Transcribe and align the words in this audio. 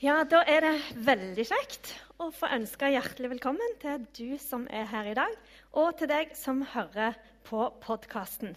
Ja, 0.00 0.22
da 0.24 0.38
er 0.48 0.64
det 0.64 1.00
veldig 1.04 1.44
kjekt 1.44 1.90
å 2.24 2.30
få 2.32 2.48
ønske 2.56 2.88
hjertelig 2.88 3.34
velkommen 3.34 3.74
til 3.82 4.06
du 4.16 4.38
som 4.40 4.62
er 4.72 4.86
her 4.88 5.10
i 5.10 5.16
dag, 5.18 5.34
og 5.76 5.90
til 6.00 6.08
deg 6.08 6.30
som 6.40 6.62
hører 6.72 7.18
på 7.44 7.66
podkasten 7.82 8.54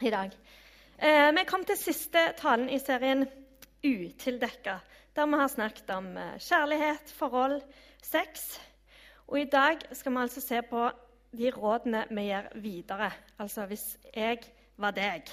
i 0.00 0.08
dag. 0.08 0.32
Eh, 0.96 1.28
vi 1.36 1.44
kom 1.44 1.66
til 1.68 1.76
siste 1.76 2.22
talen 2.40 2.72
i 2.72 2.80
serien 2.80 3.26
Utildekka, 3.84 4.78
der 5.12 5.28
vi 5.28 5.42
har 5.42 5.52
snakket 5.52 5.92
om 5.98 6.08
eh, 6.16 6.38
kjærlighet, 6.40 7.12
forhold, 7.18 7.60
sex. 8.00 8.54
Og 9.28 9.42
i 9.42 9.48
dag 9.52 9.84
skal 9.92 10.16
vi 10.16 10.22
altså 10.22 10.40
se 10.40 10.62
på 10.70 10.86
de 11.36 11.52
rådene 11.52 12.06
vi 12.08 12.30
gir 12.30 12.48
videre. 12.64 13.10
Altså 13.36 13.68
hvis 13.68 13.90
jeg 14.16 14.40
var 14.80 14.96
deg, 14.96 15.28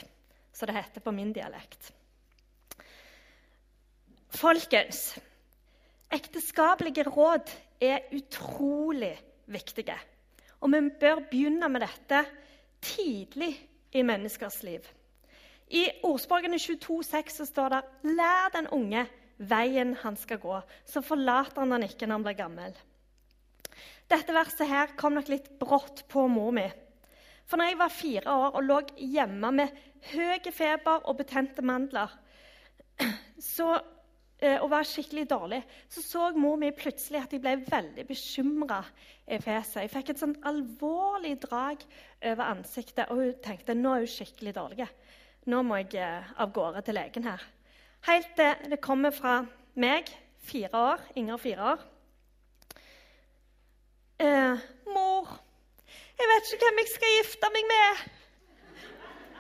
som 0.52 0.68
det 0.68 0.82
heter 0.82 1.08
på 1.08 1.16
min 1.16 1.32
dialekt. 1.32 1.94
Folkens, 4.38 5.15
ekteskapelige 6.13 7.07
råd 7.09 7.50
er 7.82 8.04
utrolig 8.14 9.15
viktige. 9.50 9.95
Og 10.61 10.69
vi 10.69 10.82
bør 11.00 11.23
begynne 11.32 11.69
med 11.73 11.82
dette 11.82 12.19
tidlig 12.86 13.55
i 13.97 14.04
menneskers 14.05 14.59
liv. 14.64 14.86
I 15.73 15.87
Ordspråkene 16.05 16.59
22,6 16.61 17.45
står 17.50 17.69
det 17.69 17.81
'Lær 18.04 18.54
den 18.54 18.68
unge 18.68 19.07
veien 19.37 19.95
han 20.04 20.18
skal 20.18 20.37
gå, 20.37 20.61
så 20.86 21.01
forlater 21.01 21.59
han 21.59 21.71
den 21.71 21.89
ikke 21.89 22.06
når 22.06 22.15
han 22.15 22.23
blir 22.23 22.37
gammel'. 22.43 22.78
Dette 24.09 24.33
verset 24.33 24.67
her 24.67 24.95
kom 24.97 25.17
nok 25.17 25.28
litt 25.29 25.50
brått 25.59 26.06
på 26.09 26.28
mor 26.28 26.51
mi. 26.51 26.69
For 27.45 27.57
når 27.57 27.65
jeg 27.65 27.78
var 27.78 27.89
fire 27.89 28.31
år 28.31 28.56
og 28.56 28.64
lå 28.64 28.81
hjemme 28.97 29.51
med 29.51 29.67
høy 30.14 30.51
feber 30.51 31.09
og 31.09 31.17
betente 31.17 31.61
mandler, 31.61 32.08
så 33.39 33.80
og 34.38 34.67
var 34.69 34.86
skikkelig 34.86 35.23
dårlig, 35.31 35.64
så 35.89 36.02
så 36.05 36.25
mor 36.38 36.59
mi 36.61 36.69
plutselig 36.75 37.23
at 37.23 37.31
jeg 37.33 37.41
ble 37.41 37.55
veldig 37.66 38.03
bekymra 38.05 38.84
i 39.25 39.39
fjeset. 39.42 39.81
Jeg 39.81 39.94
fikk 39.95 40.12
et 40.14 40.22
sånn 40.22 40.36
alvorlig 40.45 41.34
drag 41.42 41.81
over 42.22 42.44
ansiktet, 42.45 43.09
og 43.09 43.23
hun 43.23 43.39
tenkte 43.42 43.73
nå 43.73 43.95
er 43.95 44.06
hun 44.06 44.12
skikkelig 44.14 44.53
dårlig. 44.59 44.88
Nå 45.50 45.64
må 45.64 45.80
jeg 45.81 45.97
eh, 46.03 46.31
av 46.38 46.52
gårde 46.53 46.84
til 46.86 47.00
legen 47.00 47.25
her. 47.25 47.44
Helt 48.08 48.34
til 48.38 48.70
det 48.72 48.81
kommer 48.84 49.16
fra 49.16 49.39
meg, 49.80 50.12
fire 50.47 50.84
år, 50.94 51.08
Inger 51.16 51.42
fire 51.42 51.72
år. 51.73 51.88
Eh, 54.19 54.67
'Mor, 54.88 55.34
jeg 56.19 56.30
vet 56.30 56.53
ikke 56.53 56.66
hvem 56.66 56.80
jeg 56.84 56.94
skal 56.94 57.17
gifte 57.17 57.52
meg 57.53 57.67
med.' 57.73 58.17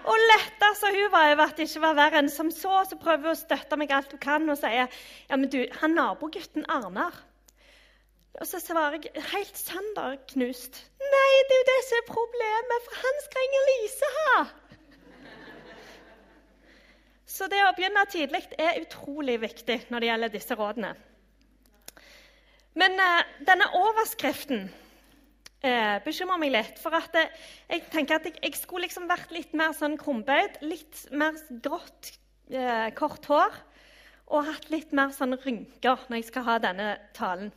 Og 0.07 0.21
letta 0.23 0.69
som 0.79 0.95
hun 0.95 1.09
var 1.11 1.33
over 1.33 1.49
at 1.49 1.57
det 1.59 1.67
ikke 1.67 1.83
var 1.83 1.97
verre 1.97 2.21
enn 2.21 2.29
som 2.31 2.51
så, 2.53 2.83
så 2.87 2.97
prøver 2.99 3.27
hun 3.27 3.35
å 3.35 3.39
støtte 3.39 3.79
meg 3.79 3.91
alt 3.95 4.13
hun 4.15 4.21
kan 4.23 4.45
og 4.47 4.59
sier 4.59 4.85
ja, 4.87 5.35
men 5.35 5.49
du, 5.51 5.59
han 5.81 5.97
nabogutten 5.97 6.67
Arnar 6.71 7.17
Og 8.39 8.45
så 8.47 8.61
svarer 8.63 9.01
jeg 9.03 9.25
helt 9.33 9.59
sanderknust 9.59 10.79
Nei, 11.03 11.33
det 11.49 11.57
er 11.57 11.61
jo 11.61 11.67
det 11.71 11.81
som 11.89 11.99
er 11.99 12.07
problemet, 12.07 12.87
for 12.87 13.03
han 13.03 13.21
skal 13.25 13.45
Inger-Lise 13.47 14.13
ha. 14.15 14.39
Så 17.37 17.47
det 17.51 17.59
å 17.63 17.73
begynne 17.77 18.03
tidlig 18.11 18.43
er 18.59 18.79
utrolig 18.81 19.37
viktig 19.43 19.77
når 19.91 20.03
det 20.03 20.09
gjelder 20.09 20.33
disse 20.33 20.57
rådene. 20.57 20.89
Men 22.77 22.99
uh, 22.99 23.23
denne 23.47 23.67
overskriften 23.77 24.67
eh, 25.65 25.97
bekymrer 26.05 26.41
meg 26.41 26.53
litt. 26.53 26.81
For 26.81 26.95
at 26.97 27.15
jeg 27.17 27.85
tenker 27.93 28.19
at 28.19 28.27
jeg, 28.29 28.37
jeg, 28.43 28.55
skulle 28.59 28.87
liksom 28.87 29.07
vært 29.09 29.33
litt 29.35 29.53
mer 29.57 29.75
sånn 29.77 29.97
krumbøyd, 29.99 30.61
litt 30.65 31.05
mer 31.11 31.37
grått, 31.63 32.13
eh, 32.51 32.89
kort 32.97 33.29
hår. 33.31 33.61
Og 34.27 34.43
hatt 34.43 34.67
litt 34.73 34.91
mer 34.97 35.13
sånn 35.15 35.37
rynker 35.39 36.03
når 36.09 36.19
jeg 36.19 36.29
skal 36.29 36.47
ha 36.49 36.57
denne 36.59 36.89
talen. 37.15 37.53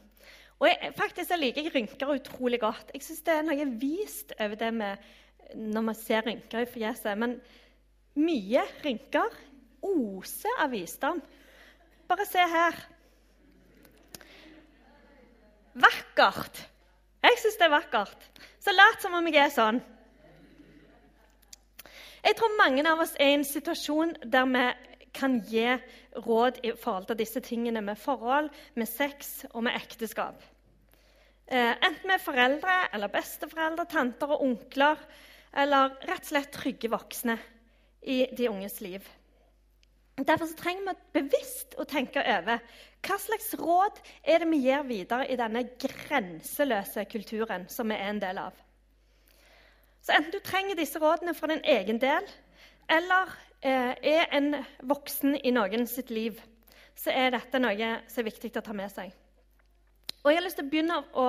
Og 0.61 0.69
jeg, 0.69 0.93
faktisk 0.95 1.33
jeg 1.33 1.41
liker 1.41 1.67
jeg 1.67 1.75
rynker 1.75 2.12
utrolig 2.15 2.61
godt. 2.62 2.93
Jeg 2.95 3.03
syns 3.06 3.25
det 3.27 3.34
er 3.34 3.47
noe 3.48 3.67
vist 3.81 4.34
over 4.37 4.59
det 4.61 4.71
med 4.77 5.09
når 5.56 5.87
man 5.88 5.97
ser 5.99 6.22
rynker 6.28 6.62
i 6.62 6.69
fjeset. 6.71 7.17
Men 7.19 7.38
mye 8.21 8.62
rynker 8.84 9.34
oser 9.82 10.62
av 10.62 10.71
visdom. 10.75 11.22
Bare 12.11 12.27
se 12.28 12.44
her. 12.55 12.77
Vakkert. 15.81 16.69
Jeg 17.20 17.41
syns 17.41 17.58
det 17.60 17.66
er 17.66 17.75
vakkert. 17.75 18.28
Så 18.60 18.72
lat 18.72 19.03
som 19.03 19.16
om 19.16 19.26
jeg 19.28 19.42
er 19.42 19.53
sånn. 19.53 19.81
Jeg 22.20 22.36
tror 22.36 22.56
mange 22.58 22.84
av 22.88 23.00
oss 23.00 23.14
er 23.16 23.32
i 23.32 23.36
en 23.38 23.47
situasjon 23.48 24.14
der 24.28 24.48
vi 24.48 24.64
kan 25.16 25.38
gi 25.48 25.66
råd 26.26 26.60
i 26.66 26.72
forhold 26.78 27.08
til 27.08 27.19
disse 27.19 27.41
tingene 27.44 27.82
med 27.82 27.98
forhold, 27.98 28.50
med 28.76 28.88
sex 28.88 29.44
og 29.50 29.64
med 29.66 29.76
ekteskap. 29.78 30.42
Eh, 31.50 31.72
enten 31.72 32.06
med 32.06 32.22
foreldre 32.22 32.76
eller 32.94 33.10
besteforeldre, 33.10 33.88
tanter 33.91 34.37
og 34.37 34.44
onkler, 34.47 35.00
eller 35.50 35.97
rett 36.06 36.22
og 36.22 36.31
slett 36.31 36.52
trygge 36.54 36.92
voksne 36.92 37.34
i 38.06 38.22
de 38.37 38.47
unges 38.52 38.78
liv. 38.84 39.08
Derfor 40.26 40.50
trenger 40.56 40.91
vi 40.91 41.20
bevisst 41.20 41.76
å 41.81 41.86
tenke 41.88 42.20
over 42.20 42.60
hva 43.06 43.16
slags 43.20 43.54
råd 43.56 44.00
er 44.28 44.42
det 44.42 44.48
vi 44.50 44.58
gir 44.66 44.82
videre 44.84 45.28
i 45.32 45.38
denne 45.41 45.62
grenseløse 45.81 47.06
kulturen 47.08 47.64
som 47.72 47.88
vi 47.88 47.97
er 47.97 48.10
en 48.12 48.20
del 48.20 48.41
av. 48.42 48.56
Så 50.04 50.12
Enten 50.16 50.34
du 50.34 50.41
trenger 50.44 50.76
disse 50.76 51.00
rådene 51.00 51.34
for 51.36 51.53
din 51.53 51.64
egen 51.64 52.00
del, 52.00 52.26
eller 52.91 53.32
eh, 53.62 53.94
er 53.94 54.28
en 54.36 54.54
voksen 54.88 55.38
i 55.44 55.53
noen 55.54 55.86
sitt 55.88 56.10
liv, 56.10 56.41
så 56.97 57.12
er 57.14 57.32
dette 57.32 57.60
noe 57.60 57.91
som 58.08 58.20
er 58.20 58.28
viktig 58.28 58.52
å 58.58 58.64
ta 58.64 58.76
med 58.76 58.92
seg. 58.92 59.12
Og 60.20 60.31
Jeg 60.31 60.37
har 60.37 60.44
lyst 60.44 60.58
til 60.60 60.66
å 60.66 60.70
begynne 60.72 60.97
å 61.16 61.26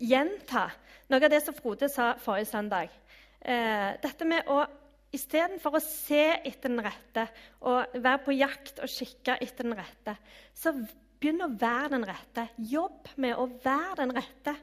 gjenta 0.00 0.70
noe 1.12 1.20
av 1.20 1.32
det 1.32 1.42
som 1.44 1.56
Frode 1.56 1.90
sa 1.92 2.14
forrige 2.22 2.48
søndag. 2.48 2.92
Eh, 3.40 3.96
dette 4.00 4.24
med 4.28 4.48
å 4.48 4.62
Istedenfor 5.10 5.74
å 5.74 5.82
se 5.82 6.22
etter 6.38 6.70
den 6.70 6.82
rette 6.84 7.24
og 7.66 7.96
være 7.98 8.22
på 8.22 8.34
jakt 8.36 8.78
og 8.82 8.90
kikke 8.90 9.40
etter 9.42 9.66
den 9.66 9.78
rette, 9.78 10.14
så 10.54 10.72
begynn 11.20 11.42
å 11.44 11.50
være 11.58 11.96
den 11.96 12.06
rette. 12.06 12.46
Jobb 12.70 13.10
med 13.20 13.34
å 13.34 13.48
være 13.64 14.04
den 14.04 14.14
rette 14.16 14.54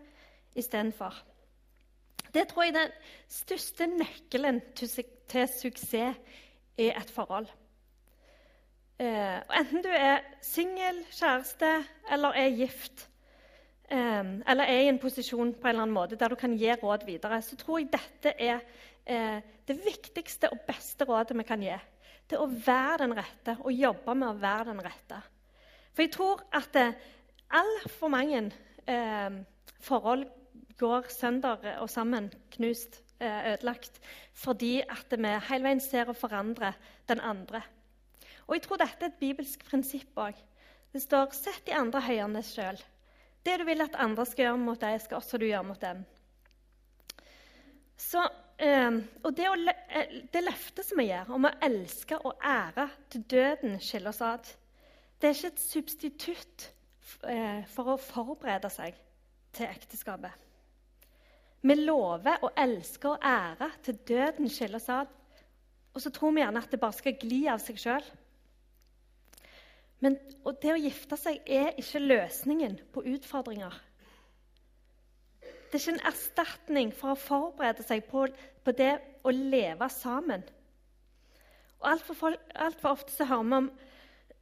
istedenfor. 0.57 1.19
Det 2.33 2.47
tror 2.47 2.63
jeg 2.63 2.73
er 2.73 2.79
den 2.79 2.95
største 3.31 3.87
nøkkelen 3.91 4.59
til, 4.77 4.91
til 5.31 5.47
suksess 5.51 6.17
i 6.77 6.89
et 6.91 7.11
forhold. 7.11 7.49
Eh, 8.97 9.37
enten 9.59 9.83
du 9.85 9.91
er 9.93 10.23
singel, 10.41 11.03
kjæreste 11.13 11.69
eller 12.11 12.39
er 12.39 12.55
gift, 12.57 13.07
eh, 13.91 14.23
eller 14.49 14.63
er 14.63 14.81
i 14.85 14.89
en 14.89 14.99
posisjon 14.99 15.53
på 15.53 15.67
en 15.67 15.75
eller 15.75 15.85
annen 15.85 15.93
måte 15.93 16.17
der 16.17 16.33
du 16.33 16.39
kan 16.39 16.55
gi 16.57 16.71
råd 16.73 17.05
videre, 17.05 17.41
så 17.45 17.59
tror 17.59 17.83
jeg 17.83 17.91
dette 17.93 18.33
er 18.41 18.63
det 19.07 19.75
viktigste 19.85 20.49
og 20.51 20.65
beste 20.67 21.05
rådet 21.07 21.37
vi 21.37 21.45
kan 21.47 21.61
gi. 21.63 21.75
Det 22.27 22.35
er 22.35 22.43
å 22.43 22.51
være 22.51 23.05
den 23.05 23.15
rette 23.15 23.55
og 23.61 23.71
jobbe 23.71 24.15
med 24.19 24.29
å 24.29 24.39
være 24.41 24.67
den 24.71 24.81
rette. 24.83 25.19
For 25.95 26.03
jeg 26.03 26.13
tror 26.13 26.43
at 26.53 26.75
eh, 26.77 26.97
altfor 27.55 28.11
mange 28.11 28.41
eh, 28.85 29.37
forhold 29.81 30.27
går 30.77 31.07
sønder 31.09 31.63
og 31.79 31.87
sammen, 31.89 32.27
knust, 32.53 32.99
eh, 33.17 33.53
ødelagt, 33.53 33.97
fordi 34.37 34.81
at 34.83 35.15
vi 35.15 35.31
hele 35.47 35.65
veien 35.65 35.81
ser 35.81 36.11
og 36.11 36.19
forandrer 36.19 36.77
den 37.09 37.23
andre. 37.23 37.63
Og 38.45 38.55
jeg 38.55 38.67
tror 38.67 38.83
dette 38.83 39.07
er 39.07 39.09
et 39.09 39.23
bibelsk 39.23 39.65
prinsipp 39.65 40.19
òg. 40.21 40.37
Det 40.93 41.01
står 41.01 41.33
'sett 41.33 41.65
de 41.65 41.73
andre 41.73 42.01
høyere 42.01 42.27
enn 42.27 42.37
deg 42.37 42.45
sjøl'. 42.45 42.83
Det 43.43 43.57
du 43.59 43.65
vil 43.65 43.81
at 43.81 43.95
andre 43.95 44.25
skal 44.25 44.45
gjøre 44.45 44.61
mot 44.61 44.79
deg, 44.79 45.01
skal 45.01 45.17
også 45.17 45.37
du 45.37 45.45
gjøre 45.45 45.63
mot 45.63 45.81
dem. 45.81 46.05
Så 47.97 48.21
Ehm, 48.57 49.03
og 49.21 49.35
det, 49.37 49.45
å, 49.51 49.57
eh, 49.93 50.15
det 50.33 50.41
løftet 50.41 50.85
som 50.85 50.97
vi 50.97 51.11
gjør 51.11 51.29
om 51.35 51.45
å 51.45 51.53
elske 51.61 52.17
og 52.25 52.41
ære 52.41 52.87
til 53.13 53.25
døden 53.29 53.77
skiller 53.83 54.09
oss 54.09 54.23
ad, 54.25 54.49
det 55.21 55.29
er 55.29 55.35
ikke 55.35 55.51
et 55.51 55.61
substitutt 55.61 56.65
eh, 57.29 57.61
for 57.69 57.93
å 57.93 58.01
forberede 58.01 58.71
seg 58.73 58.97
til 59.53 59.69
ekteskapet. 59.69 60.45
Vi 61.61 61.75
lover 61.77 62.41
å 62.45 62.51
elske 62.57 63.11
og 63.11 63.21
ære 63.25 63.69
til 63.85 63.99
døden 64.09 64.49
skiller 64.49 64.81
oss 64.81 64.89
ad. 64.93 65.13
Og 65.93 66.01
så 66.01 66.11
tror 66.13 66.33
vi 66.33 66.41
gjerne 66.41 66.61
at 66.61 66.73
det 66.73 66.81
bare 66.81 66.97
skal 66.97 67.17
gli 67.17 67.43
av 67.49 67.61
seg 67.61 67.79
sjøl. 67.81 68.09
Men 70.01 70.17
det 70.61 70.73
å 70.73 70.77
gifte 70.77 71.17
seg 71.17 71.41
er 71.45 71.71
ikke 71.77 72.03
løsningen 72.03 72.77
på 72.93 73.05
utfordringer. 73.13 73.73
Det 75.67 75.75
er 75.75 75.83
ikke 75.83 75.95
en 75.97 76.07
erstatning 76.07 76.93
for 76.95 77.11
å 77.11 77.19
forberede 77.19 77.83
seg 77.83 78.05
på, 78.07 78.23
på 78.63 78.73
det 78.77 78.93
å 79.27 79.33
leve 79.35 79.89
sammen. 79.91 80.45
Og 81.81 81.89
Altfor 81.91 82.37
alt 82.55 82.79
for 82.81 82.95
ofte 82.95 83.13
så 83.13 83.27
hører 83.27 83.49
vi 83.49 83.59
om 83.59 83.69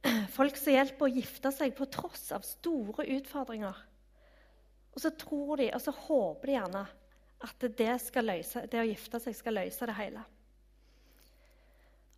folk 0.36 0.58
som 0.60 0.76
hjelper 0.76 1.08
å 1.08 1.14
gifte 1.16 1.52
seg 1.52 1.74
på 1.76 1.88
tross 1.90 2.30
av 2.36 2.46
store 2.46 3.08
utfordringer. 3.18 3.82
Og 4.94 5.02
så 5.02 5.12
tror 5.18 5.60
de, 5.60 5.68
og 5.74 5.82
så 5.82 5.92
håper 5.92 6.46
de 6.46 6.56
gjerne 6.56 6.86
at 7.44 7.66
det, 7.76 7.92
løse, 8.22 8.62
det 8.72 8.80
å 8.80 8.88
gifte 8.88 9.20
seg 9.20 9.36
skal 9.36 9.58
løse 9.58 9.88
det 9.88 9.96
hele. 9.98 10.22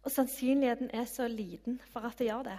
Og 0.04 0.12
sannsynligheten 0.14 0.92
er 0.94 1.08
så 1.10 1.26
liten 1.28 1.80
for 1.90 2.06
at 2.06 2.20
det 2.20 2.28
gjør 2.28 2.46
det. 2.52 2.58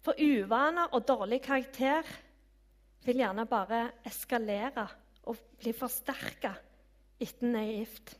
For 0.00 0.16
uvaner 0.16 0.88
og 0.96 1.04
dårlig 1.04 1.42
karakter 1.44 2.08
vil 3.04 3.22
gjerne 3.22 3.46
bare 3.48 3.84
eskalere 4.08 4.86
og 5.28 5.38
bli 5.60 5.72
forsterka 5.76 6.52
etter 7.20 7.46
en 7.46 7.56
er 7.60 7.72
gift. 7.78 8.14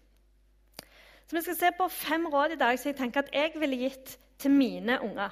Så 1.27 1.37
Vi 1.37 1.43
skal 1.47 1.57
se 1.57 1.71
på 1.79 1.89
fem 1.89 2.27
råd 2.27 2.57
i 2.57 2.61
dag 2.61 2.79
som 2.79 2.91
jeg 2.91 2.99
tenker 2.99 3.23
at 3.23 3.33
jeg 3.33 3.53
ville 3.61 3.79
gitt 3.79 4.17
til 4.39 4.51
mine 4.51 4.99
unger. 5.01 5.31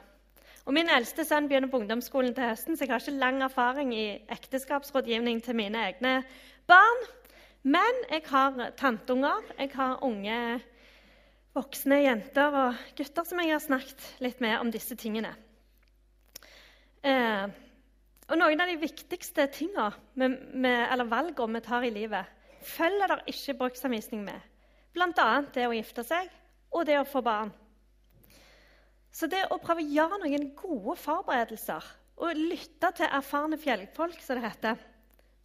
Og 0.65 0.75
Min 0.77 0.91
eldste 0.93 1.25
sønn 1.25 1.49
begynner 1.49 1.71
på 1.73 1.81
ungdomsskolen 1.81 2.35
til 2.37 2.45
høsten, 2.45 2.77
så 2.77 2.85
jeg 2.85 2.93
har 2.93 3.01
ikke 3.01 3.19
lang 3.19 3.43
erfaring 3.43 3.95
i 3.97 4.21
ekteskapsrådgivning 4.31 5.41
til 5.43 5.57
mine 5.57 5.81
egne 5.81 6.23
barn. 6.69 7.07
Men 7.63 8.03
jeg 8.11 8.23
har 8.29 8.73
tanteunger, 8.77 9.43
jeg 9.59 9.71
har 9.75 10.05
unge 10.05 10.61
voksne 11.57 12.03
jenter 12.05 12.55
og 12.55 12.83
gutter 12.97 13.27
som 13.27 13.41
jeg 13.43 13.55
har 13.57 13.65
snakket 13.65 14.05
litt 14.23 14.43
med 14.45 14.59
om 14.61 14.71
disse 14.71 14.95
tingene. 14.97 15.33
Eh, 17.03 17.49
og 18.29 18.37
Noen 18.37 18.61
av 18.61 18.69
de 18.69 18.77
viktigste 18.77 19.47
tingene 19.55 19.89
med, 20.21 20.35
med, 20.53 20.83
eller 20.93 21.09
valgene 21.09 21.57
vi 21.57 21.65
tar 21.65 21.87
i 21.87 21.93
livet, 21.95 22.27
følger 22.61 23.09
der 23.09 23.23
ikke 23.33 23.57
bruksanvisning 23.63 24.27
med. 24.27 24.43
Bl.a. 24.93 25.29
det 25.55 25.65
å 25.69 25.73
gifte 25.73 26.05
seg 26.05 26.29
og 26.75 26.85
det 26.89 26.99
å 27.01 27.07
få 27.09 27.23
barn. 27.25 27.53
Så 29.15 29.31
det 29.33 29.47
å 29.49 29.57
prøve 29.63 29.81
å 29.81 29.95
gjøre 29.95 30.21
noen 30.21 30.51
gode 30.59 30.99
forberedelser 31.01 31.87
og 32.19 32.37
lytte 32.37 32.91
til 32.99 33.09
erfarne 33.09 33.57
fjellfolk, 33.61 34.21
som 34.21 34.37
det 34.37 34.45
heter, 34.45 34.81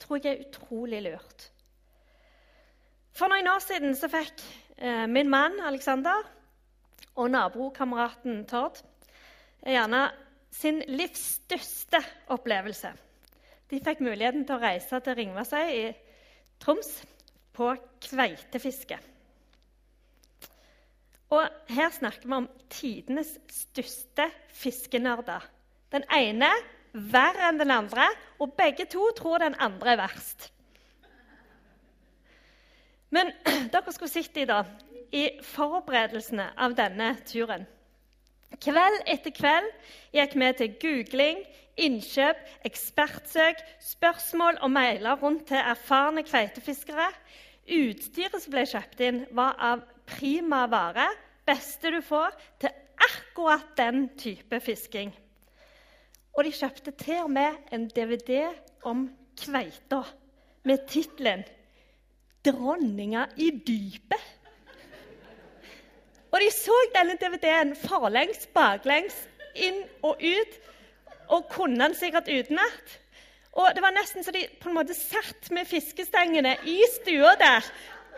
tror 0.01 0.19
jeg 0.19 0.33
er 0.33 0.43
utrolig 0.47 0.99
lurt. 1.05 1.47
For 3.13 3.31
noen 3.31 3.47
år 3.47 3.61
siden 3.63 3.95
så 3.95 4.09
fikk 4.11 4.41
eh, 4.75 5.05
min 5.07 5.29
mann 5.31 5.59
Alexander 5.63 6.25
og 7.13 7.29
nabokameraten 7.29 8.41
Tord 8.49 8.81
gjerne 9.61 10.07
sin 10.53 10.83
livs 10.87 11.23
største 11.39 11.99
opplevelse. 12.33 12.93
De 13.71 13.79
fikk 13.81 14.03
muligheten 14.05 14.45
til 14.45 14.57
å 14.57 14.61
reise 14.61 14.99
til 15.01 15.17
Ringvassøy 15.17 15.73
i 15.73 15.87
Troms 16.61 16.91
på 17.57 17.71
kveitefiske. 18.05 18.99
Og 21.33 21.73
her 21.73 21.89
snakker 21.95 22.27
vi 22.27 22.37
om 22.37 22.49
tidenes 22.69 23.33
største 23.49 24.27
fiskenerder. 24.53 25.41
Den 25.93 26.05
ene 26.13 26.49
verre 26.93 27.49
enn 27.49 27.61
den 27.61 27.73
andre, 27.73 28.05
og 28.37 28.53
begge 28.57 28.85
to 28.89 29.07
tror 29.17 29.41
den 29.41 29.57
andre 29.57 29.95
er 29.95 30.01
verst. 30.03 30.51
Men 33.13 33.31
dere 33.73 33.93
skulle 33.93 34.13
sett 34.13 34.37
dem 34.37 34.69
i 35.13 35.27
forberedelsene 35.45 36.51
av 36.57 36.77
denne 36.77 37.15
turen. 37.29 37.65
Kveld 38.61 39.01
etter 39.09 39.33
kveld 39.33 39.69
gikk 40.13 40.35
vi 40.37 40.49
til 40.59 40.75
googling, 40.81 41.39
innkjøp, 41.79 42.37
ekspertsøk, 42.67 43.63
spørsmål 43.81 44.59
og 44.61 44.71
mailer 44.75 45.17
rundt 45.21 45.47
til 45.49 45.57
erfarne 45.57 46.23
kveitefiskere. 46.27 47.09
Utstyret 47.63 48.43
som 48.43 48.53
ble 48.53 48.65
kjøpt 48.69 49.01
inn, 49.07 49.23
var 49.31 49.57
av 49.57 49.83
prima 50.09 50.65
vare, 50.69 51.07
beste 51.47 51.91
du 51.93 52.01
får, 52.05 52.35
til 52.61 52.73
akkurat 53.07 53.73
den 53.79 54.09
type 54.19 54.59
fisking. 54.63 55.13
Og 56.33 56.45
de 56.45 56.53
kjøpte 56.53 56.93
til 56.97 57.23
og 57.23 57.33
med 57.33 57.73
en 57.73 57.87
DVD 57.89 58.47
om 58.89 59.07
kveita 59.39 60.03
med 60.63 60.87
tittelen 60.87 61.43
'Dronninga 62.43 63.27
i 63.37 63.51
dypet'. 63.51 64.42
Og 66.33 66.41
de 66.41 66.49
så 66.49 66.75
denne 66.95 67.13
DVD-en 67.21 67.75
forlengs, 67.77 68.47
baklengs, 68.55 69.15
inn 69.53 69.83
og 70.01 70.17
ut. 70.17 70.59
Og 71.29 71.45
kunne 71.51 71.77
den 71.77 71.95
sikkert 71.95 72.27
utenat. 72.27 72.99
Og 73.53 73.69
det 73.75 73.83
var 73.85 73.93
nesten 73.93 74.25
så 74.25 74.33
de 74.33 74.47
på 74.61 74.71
en 74.71 74.79
måte 74.79 74.95
satt 74.97 75.51
med 75.53 75.69
fiskestengene 75.69 76.55
i 76.65 76.79
stua 76.95 77.35
der 77.37 77.67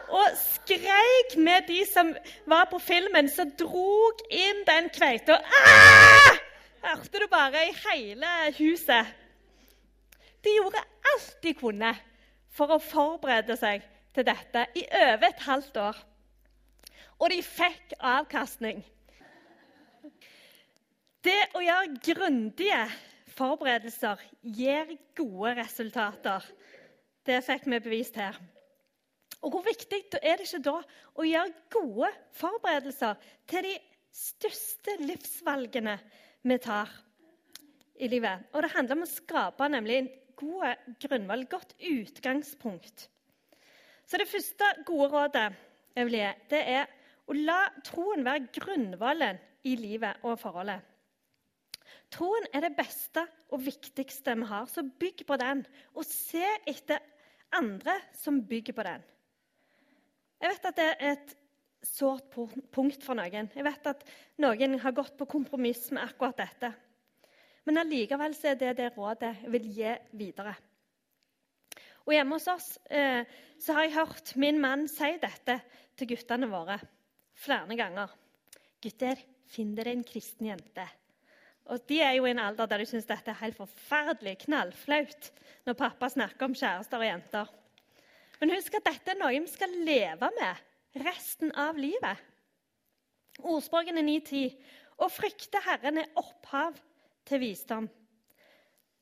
og 0.05 0.37
skreik 0.37 1.33
med 1.41 1.65
de 1.67 1.81
som 1.89 2.11
var 2.45 2.67
på 2.69 2.79
filmen, 2.79 3.27
som 3.29 3.51
drog 3.57 4.21
inn 4.29 4.61
den 4.67 4.89
kveita. 4.93 5.39
Ah! 5.41 6.37
Hørte 6.85 7.19
du 7.19 7.27
bare 7.31 7.65
i 7.65 7.73
hele 7.73 8.31
huset. 8.59 9.09
De 10.45 10.53
gjorde 10.53 10.83
alt 11.11 11.31
de 11.43 11.55
kunne 11.57 11.95
for 12.53 12.75
å 12.75 12.79
forberede 12.79 13.57
seg 13.57 13.81
til 14.15 14.27
dette 14.29 14.67
i 14.77 14.85
over 14.85 15.25
et 15.27 15.47
halvt 15.47 15.79
år 15.81 16.03
og 17.19 17.31
de 17.31 17.41
fikk 17.45 17.95
avkastning. 17.99 18.81
Det 21.25 21.41
å 21.57 21.61
gjøre 21.63 21.99
grundige 22.05 22.81
forberedelser 23.35 24.21
gir 24.55 24.91
gode 25.17 25.55
resultater. 25.57 26.43
Det 27.25 27.39
fikk 27.45 27.65
vi 27.71 27.79
bevist 27.87 28.19
her. 28.19 28.37
Og 29.41 29.51
Hvor 29.53 29.65
viktig 29.65 30.03
er 30.21 30.37
det 30.37 30.47
ikke 30.47 30.63
da 30.65 30.77
å 31.13 31.25
gjøre 31.25 31.53
gode 31.73 32.11
forberedelser 32.37 33.17
til 33.49 33.67
de 33.67 33.73
største 34.15 34.95
livsvalgene 35.01 35.97
vi 36.45 36.57
tar 36.61 36.91
i 37.97 38.09
livet? 38.11 38.45
Og 38.53 38.61
Det 38.61 38.71
handler 38.75 38.99
om 38.99 39.05
å 39.05 39.11
skape 39.11 39.69
nemlig 39.69 39.97
en 39.97 40.11
god 40.35 40.95
grunnvalg, 41.01 41.49
godt 41.49 41.75
utgangspunkt. 41.79 43.07
Så 44.05 44.17
Det 44.17 44.29
første 44.29 44.71
gode 44.85 45.09
rådet 45.13 45.49
jeg 45.95 46.05
vil 46.05 46.19
gi, 46.19 46.31
det 46.51 46.61
er 46.69 46.89
og 47.25 47.37
la 47.37 47.61
troen 47.85 48.25
være 48.25 48.49
grunnvollen 48.53 49.39
i 49.65 49.75
livet 49.79 50.21
og 50.25 50.37
forholdet. 50.39 50.83
Troen 52.13 52.45
er 52.53 52.65
det 52.65 52.75
beste 52.77 53.23
og 53.53 53.63
viktigste 53.65 54.35
vi 54.37 54.47
har, 54.49 54.67
så 54.69 54.83
bygg 54.85 55.25
på 55.27 55.37
den. 55.41 55.63
Og 55.97 56.05
se 56.07 56.45
etter 56.67 57.01
andre 57.55 57.97
som 58.15 58.43
bygger 58.45 58.77
på 58.77 58.85
den. 58.85 59.03
Jeg 60.41 60.51
vet 60.51 60.69
at 60.69 60.77
det 60.77 60.87
er 60.93 61.11
et 61.15 61.35
sårt 61.85 62.29
punkt 62.73 63.03
for 63.05 63.17
noen. 63.17 63.49
Jeg 63.55 63.65
vet 63.65 63.89
at 63.89 64.05
noen 64.41 64.79
har 64.81 64.95
gått 64.95 65.17
på 65.17 65.29
kompromiss 65.29 65.89
med 65.95 66.05
akkurat 66.05 66.37
dette. 66.43 66.71
Men 67.65 67.81
allikevel 67.81 68.35
er 68.45 68.57
det 68.61 68.75
det 68.77 68.91
rådet 68.93 69.31
jeg 69.41 69.53
vil 69.53 69.69
gi 69.73 69.93
videre. 70.13 70.53
Og 72.05 72.13
Hjemme 72.13 72.37
hos 72.37 72.45
oss 72.51 72.67
eh, 72.93 73.25
så 73.57 73.73
har 73.73 73.87
jeg 73.87 73.95
hørt 73.95 74.35
min 74.37 74.59
mann 74.61 74.85
si 74.89 75.15
dette 75.21 75.57
til 75.97 76.11
guttene 76.11 76.49
våre 76.51 76.77
flere 77.35 77.77
ganger. 77.77 78.13
'Gutter, 78.81 79.19
finn 79.49 79.73
dere 79.75 79.95
en 79.95 80.05
kristen 80.07 80.51
jente.' 80.51 80.91
Og 81.65 81.81
De 81.89 81.97
er 82.03 82.13
jo 82.13 82.27
i 82.27 82.29
en 82.29 82.43
alder 82.43 82.69
der 82.69 82.83
de 82.83 82.85
syns 82.85 83.07
dette 83.09 83.31
er 83.31 83.39
helt 83.39 83.57
forferdelig 83.57 84.35
knallflaut 84.43 85.31
når 85.65 85.77
pappa 85.79 86.11
snakker 86.13 86.45
om 86.45 86.53
kjærester 86.53 87.01
og 87.01 87.07
jenter. 87.07 87.49
Men 88.39 88.53
husk 88.53 88.75
at 88.77 88.85
dette 88.85 89.13
er 89.15 89.17
noe 89.17 89.33
vi 89.33 89.49
skal 89.49 89.73
leve 89.87 90.29
med 90.37 91.01
resten 91.05 91.53
av 91.57 91.79
livet. 91.81 92.21
Ordspråkene 93.41 94.03
9.10.: 94.05 94.53
Å 95.01 95.09
frykte 95.09 95.63
Herren 95.65 96.03
er 96.03 96.11
opphav 96.21 96.77
til 97.25 97.41
visdom. 97.41 97.89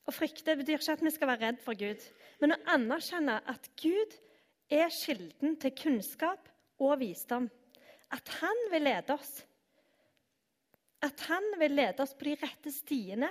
Å 0.08 0.12
frykte 0.16 0.56
betyr 0.60 0.80
ikke 0.80 0.96
at 0.96 1.04
vi 1.04 1.12
skal 1.16 1.30
være 1.34 1.50
redd 1.50 1.60
for 1.64 1.78
Gud, 1.80 2.00
men 2.40 2.56
å 2.56 2.62
anerkjenne 2.78 3.42
at 3.44 3.68
Gud 3.80 4.16
er 4.72 4.88
kilden 4.92 5.60
til 5.60 5.76
kunnskap 5.84 6.48
og 6.80 6.98
visdom 7.04 7.52
at 8.14 8.30
han 8.40 8.68
vil 8.72 8.86
lede 8.86 9.14
oss. 9.14 9.32
At 11.04 11.20
han 11.28 11.48
vil 11.60 11.76
lede 11.76 12.04
oss 12.04 12.14
på 12.14 12.30
de 12.30 12.38
rette 12.44 12.72
stiene. 12.72 13.30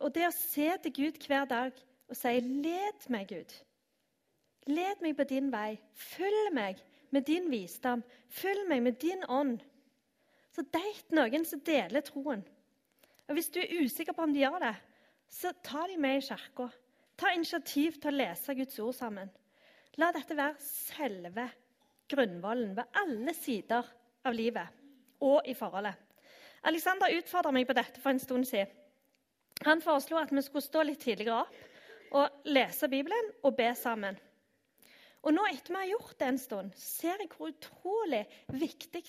og 0.00 0.10
det 0.12 0.26
å 0.28 0.34
se 0.34 0.66
til 0.82 0.92
Gud 0.92 1.20
hver 1.26 1.46
dag 1.48 1.72
og 2.08 2.16
si 2.16 2.40
'Led 2.40 3.08
meg, 3.08 3.30
Gud'. 3.32 3.54
Led 4.66 5.00
meg 5.00 5.16
på 5.16 5.24
din 5.24 5.52
vei. 5.52 5.78
Følg 5.94 6.52
meg 6.52 6.82
med 7.10 7.22
din 7.24 7.50
visdom. 7.50 8.02
Følg 8.28 8.68
meg 8.68 8.82
med 8.82 8.92
din 9.00 9.24
ånd. 9.28 9.60
Så 10.52 10.62
date 10.62 11.14
noen 11.14 11.44
som 11.44 11.60
deler 11.60 12.00
troen. 12.00 12.44
Og 13.28 13.34
Hvis 13.34 13.50
du 13.50 13.60
er 13.60 13.84
usikker 13.84 14.12
på 14.12 14.22
om 14.22 14.32
de 14.32 14.40
gjør 14.40 14.58
det, 14.58 14.76
så 15.28 15.52
ta 15.62 15.86
de 15.86 15.96
med 15.96 16.18
i 16.18 16.26
kirka. 16.26 16.68
Ta 17.16 17.32
initiativ 17.32 17.92
til 17.92 18.10
å 18.10 18.16
lese 18.16 18.54
Guds 18.54 18.78
ord 18.78 18.94
sammen. 18.94 19.30
La 19.96 20.12
dette 20.12 20.36
være 20.36 20.60
selve 20.60 21.48
grunnvollen 22.14 22.72
ved 22.78 22.98
alle 23.02 23.34
sider 23.36 23.86
av 24.24 24.34
livet 24.36 24.82
og 25.24 25.44
i 25.48 25.54
forholdet. 25.58 25.94
Alexander 26.64 27.12
utfordra 27.18 27.52
meg 27.52 27.68
på 27.68 27.76
dette 27.76 28.00
for 28.00 28.14
en 28.14 28.22
stund 28.22 28.48
siden. 28.48 28.70
Han 29.64 29.82
foreslo 29.84 30.18
at 30.18 30.32
vi 30.34 30.42
skulle 30.42 30.64
stå 30.64 30.82
litt 30.84 31.02
tidligere 31.04 31.44
opp 31.44 32.14
og 32.14 32.48
lese 32.50 32.88
Bibelen 32.90 33.30
og 33.44 33.56
be 33.58 33.68
sammen. 33.78 34.16
Og 35.24 35.32
nå 35.32 35.44
etter 35.48 35.72
vi 35.72 35.80
har 35.80 35.92
gjort 35.94 36.16
det 36.20 36.26
en 36.28 36.40
stund, 36.40 36.72
ser 36.76 37.22
jeg 37.22 37.30
hvor 37.32 37.52
utrolig 37.52 38.24
viktig 38.52 39.04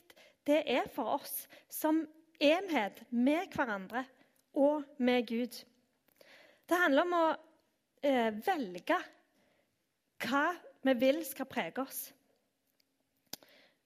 det 0.47 0.61
er 0.71 0.87
for 0.93 1.17
oss 1.17 1.43
som 1.71 2.05
enhet 2.39 3.01
med 3.11 3.51
hverandre 3.55 4.05
og 4.55 4.85
med 4.97 5.27
Gud. 5.27 5.57
Det 6.65 6.79
handler 6.79 7.07
om 7.07 7.17
å 7.17 7.25
eh, 8.05 8.31
velge 8.45 8.99
hva 10.25 10.45
vi 10.85 10.95
vil 11.01 11.19
skal 11.27 11.49
prege 11.49 11.83
oss. 11.83 12.07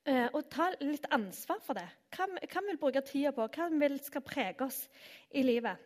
Eh, 0.09 0.27
og 0.33 0.49
ta 0.51 0.71
litt 0.81 1.05
ansvar 1.13 1.61
for 1.63 1.77
det. 1.77 1.85
Hva, 2.15 2.27
vi 2.33 2.67
vil 2.71 2.81
bruke 2.81 3.03
tida 3.05 3.31
på, 3.35 3.45
hva 3.45 3.69
vi 3.71 3.89
skal 4.03 4.25
prege 4.25 4.65
oss 4.65 4.83
i 5.31 5.45
livet. 5.45 5.77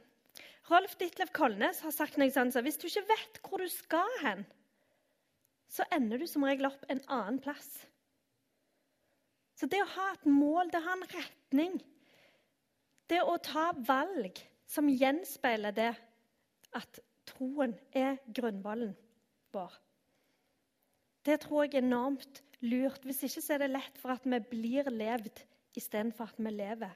Rolf 0.72 0.96
Ditlev 0.96 1.34
Kolnes 1.36 1.82
har 1.84 1.92
sagt 1.92 2.16
noe 2.18 2.32
sånt 2.32 2.56
hvis 2.64 2.80
du 2.80 2.88
ikke 2.88 3.10
vet 3.10 3.40
hvor 3.44 3.60
du 3.60 3.68
skal 3.72 4.20
hen, 4.24 4.46
så 5.68 5.84
ender 5.92 6.22
du 6.22 6.28
som 6.30 6.46
regel 6.46 6.70
opp 6.70 6.86
en 6.88 7.02
annen 7.12 7.40
plass. 7.44 7.68
Så 9.60 9.68
det 9.70 9.82
å 9.84 9.92
ha 9.96 10.08
et 10.14 10.26
mål, 10.30 10.72
det 10.72 10.80
å 10.80 10.88
ha 10.88 10.96
en 10.96 11.10
retning, 11.12 11.76
det 13.12 13.22
å 13.26 13.36
ta 13.44 13.72
valg 13.86 14.40
som 14.70 14.90
gjenspeiler 14.90 15.76
det 15.76 15.92
at 16.78 17.02
troen 17.28 17.76
er 17.92 18.18
grunnvollen 18.32 18.96
vår, 19.54 19.76
det 21.24 21.40
tror 21.44 21.66
jeg 21.66 21.78
er 21.78 21.86
enormt 21.86 22.42
lurt. 22.64 23.04
Hvis 23.06 23.24
ikke 23.28 23.44
så 23.44 23.56
er 23.56 23.64
det 23.64 23.74
lett 23.74 24.00
for 24.02 24.16
at 24.16 24.26
vi 24.28 24.40
blir 24.52 24.90
levd 24.92 25.44
istedenfor 25.78 26.32
at 26.32 26.40
vi 26.42 26.54
lever. 26.54 26.94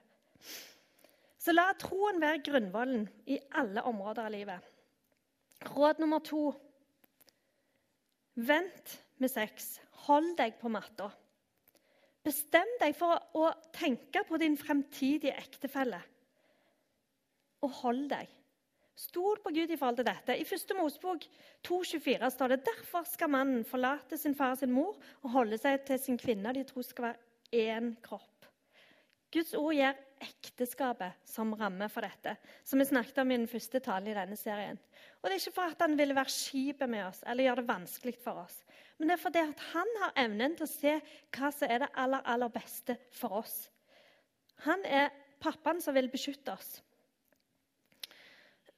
Så 1.37 1.53
la 1.53 1.69
troen 1.79 2.19
være 2.21 2.43
grunnvollen 2.45 3.05
i 3.29 3.39
alle 3.55 3.83
områder 3.87 4.27
av 4.27 4.33
livet. 4.33 4.73
Råd 5.73 6.01
nummer 6.03 6.21
to 6.23 6.51
Vent 8.37 8.91
med 9.17 9.31
sex. 9.33 9.79
Hold 10.05 10.35
deg 10.37 10.59
på 10.61 10.69
matta. 10.69 11.07
Bestem 12.21 12.69
deg 12.81 12.93
for 12.97 13.17
å 13.39 13.47
tenke 13.73 14.21
på 14.27 14.37
din 14.37 14.57
fremtidige 14.59 15.33
ektefelle. 15.39 15.97
Og 17.65 17.73
hold 17.79 18.03
deg. 18.11 18.36
Stol 18.97 19.37
på 19.43 19.51
Gud 19.53 19.69
i 19.69 19.77
forhold 19.77 19.99
til 19.99 20.07
dette. 20.07 20.33
I 20.33 20.41
1. 20.41 20.73
Mosebok 20.79 21.27
2,24 21.67 22.31
står 22.33 22.53
det 22.53 22.63
derfor 22.65 23.05
skal 23.05 23.29
mannen 23.29 23.61
forlate 23.67 24.17
sin 24.17 24.33
far 24.35 24.55
og 24.55 24.61
sin 24.63 24.73
mor 24.73 24.95
og 25.21 25.33
holde 25.35 25.59
seg 25.61 25.83
til 25.85 25.99
sin 26.01 26.17
kvinne. 26.17 26.53
De 26.55 26.63
to 26.65 26.81
skal 26.81 27.11
være 27.11 27.67
én 27.77 27.91
kropp. 28.01 28.47
Guds 29.33 29.53
ord 29.59 29.75
gir 29.75 29.93
ekteskapet 30.23 31.19
som 31.29 31.51
ramme 31.59 31.85
for 31.93 32.07
dette, 32.07 32.33
som 32.65 32.81
vi 32.81 32.87
snakket 32.89 33.19
om 33.21 33.31
i 33.31 33.37
den 33.37 33.49
første 33.51 33.83
talen 33.85 34.09
i 34.09 34.15
denne 34.17 34.39
serien. 34.39 34.79
Og 35.21 35.27
Det 35.27 35.35
er 35.35 35.43
ikke 35.43 35.57
for 35.59 35.75
at 35.75 35.85
han 35.85 35.97
ville 35.99 36.17
være 36.17 36.33
skipet 36.33 36.89
med 36.89 37.05
oss 37.05 37.21
eller 37.27 37.45
gjøre 37.45 37.61
det 37.61 37.69
vanskelig 37.69 38.15
for 38.23 38.41
oss. 38.47 38.57
Men 38.97 39.11
det 39.11 39.17
er 39.17 39.23
fordi 39.27 39.45
han 39.75 39.93
har 40.01 40.17
evnen 40.23 40.57
til 40.57 40.65
å 40.65 40.71
se 40.71 40.95
hva 41.37 41.53
som 41.53 41.69
er 41.69 41.85
det 41.85 41.93
aller, 41.93 42.25
aller 42.25 42.49
beste 42.49 42.97
for 43.13 43.43
oss. 43.43 43.67
Han 44.65 44.81
er 44.89 45.13
pappaen 45.43 45.83
som 45.85 45.93
vil 45.93 46.09
beskytte 46.09 46.55
oss. 46.55 46.79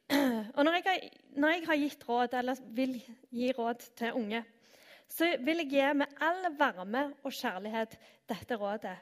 Og 0.58 0.63
når 0.66 0.80
jeg, 0.80 0.86
har, 0.86 1.04
når 1.38 1.54
jeg 1.54 1.66
har 1.68 1.82
gitt 1.84 2.08
råd, 2.10 2.38
eller 2.39 2.62
vil 2.78 2.96
gi 3.30 3.51
råd 3.58 3.86
til 4.00 4.18
unge, 4.18 4.44
så 5.10 5.30
vil 5.42 5.63
jeg 5.63 5.72
gi 5.74 5.86
med 5.98 6.22
all 6.22 6.50
varme 6.58 7.04
og 7.24 7.34
kjærlighet 7.34 7.98
dette 8.30 8.58
rådet. 8.58 8.98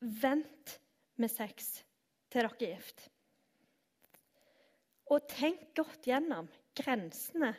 Vent 0.00 0.78
med 1.22 1.30
sex 1.30 1.74
til 2.30 2.40
dere 2.42 2.50
er 2.50 2.60
gift. 2.62 3.04
Og 5.12 5.26
tenk 5.28 5.68
godt 5.76 6.08
gjennom 6.08 6.48
grensene 6.78 7.52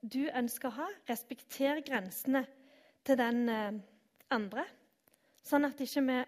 du 0.00 0.24
ønsker 0.30 0.70
å 0.70 0.76
ha. 0.78 0.86
Respekter 1.08 1.82
grensene 1.84 2.44
til 3.06 3.18
den 3.18 3.48
eh, 3.50 3.78
andre, 4.34 4.64
sånn 5.46 5.68
at 5.68 5.80
ikke 5.82 6.04
vi 6.06 6.18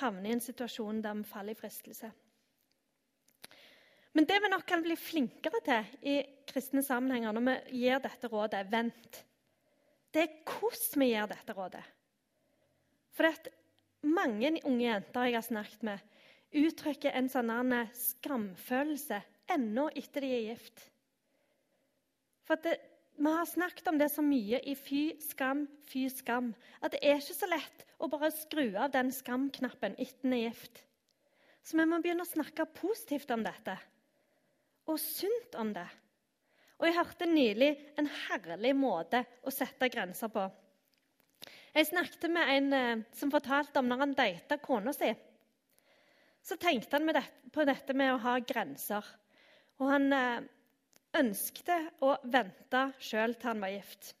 havner 0.00 0.30
i 0.30 0.34
en 0.36 0.42
situasjon 0.44 1.00
der 1.02 1.16
vi 1.18 1.30
faller 1.30 1.56
i 1.56 1.58
fristelse. 1.58 2.10
Men 4.12 4.26
det 4.26 4.40
vi 4.42 4.50
nok 4.50 4.66
kan 4.66 4.82
bli 4.82 4.96
flinkere 4.98 5.60
til 5.64 5.90
i 6.02 6.16
kristne 6.50 6.82
sammenhenger 6.82 7.34
når 7.36 7.46
vi 7.46 7.82
gir 7.84 8.02
dette 8.02 8.30
rådet, 8.30 8.66
vent, 8.72 9.20
det 10.10 10.24
er 10.24 10.36
hvordan 10.50 11.02
vi 11.02 11.10
gir 11.12 11.30
dette 11.30 11.54
rådet. 11.54 11.84
For 13.14 13.28
det 13.28 13.52
mange 14.02 14.56
unge 14.64 14.86
jenter 14.86 15.28
jeg 15.28 15.36
har 15.36 15.46
snakket 15.46 15.82
med, 15.86 16.06
uttrykker 16.50 17.14
en 17.14 17.28
sånn 17.30 17.52
skamfølelse 17.94 19.20
ennå 19.54 19.88
etter 19.94 20.24
de 20.24 20.30
er 20.34 20.46
gift. 20.50 20.86
For 22.46 22.58
det, 22.62 22.78
Vi 23.20 23.28
har 23.28 23.44
snakket 23.44 23.88
om 23.90 23.98
det 24.00 24.08
så 24.08 24.22
mye 24.24 24.62
i 24.64 24.72
Fy 24.74 25.12
skam, 25.20 25.66
fy 25.84 26.06
skam, 26.08 26.54
at 26.80 26.94
det 26.94 27.02
er 27.04 27.18
ikke 27.20 27.34
så 27.36 27.48
lett 27.50 27.82
å 28.00 28.08
bare 28.08 28.30
skru 28.32 28.70
av 28.80 28.94
den 28.94 29.10
skamknappen 29.12 29.92
etter 29.98 30.24
en 30.24 30.32
er 30.32 30.46
gift. 30.46 30.80
Så 31.60 31.76
vi 31.76 31.84
må 31.84 31.98
begynne 32.00 32.24
å 32.24 32.30
snakke 32.30 32.64
positivt 32.64 33.28
om 33.34 33.44
dette, 33.44 33.76
og 34.90 34.98
sunt 35.00 35.56
om 35.60 35.72
det. 35.74 35.86
Og 36.80 36.86
Jeg 36.88 36.96
hørte 36.96 37.28
nylig 37.28 37.70
en 38.00 38.08
herlig 38.26 38.72
måte 38.76 39.22
å 39.44 39.52
sette 39.52 39.90
grenser 39.92 40.32
på. 40.32 40.46
Jeg 41.74 41.86
snakket 41.86 42.30
med 42.32 42.52
en 42.54 42.72
eh, 42.74 43.02
som 43.14 43.30
fortalte 43.30 43.78
om 43.78 43.90
når 43.90 44.00
han 44.00 44.14
data 44.18 44.56
kona 44.58 44.94
si. 44.96 45.10
Så 46.42 46.56
tenkte 46.56 46.96
han 46.96 47.20
på 47.52 47.66
dette 47.68 47.94
med 47.94 48.14
å 48.14 48.22
ha 48.24 48.38
grenser. 48.42 49.04
Og 49.78 49.92
han 49.92 50.08
eh, 50.16 50.48
ønskte 51.20 51.76
å 52.02 52.16
vente 52.24 52.86
sjøl 52.98 53.36
til 53.36 53.52
han 53.52 53.62
var 53.62 53.74
gift. 53.76 54.14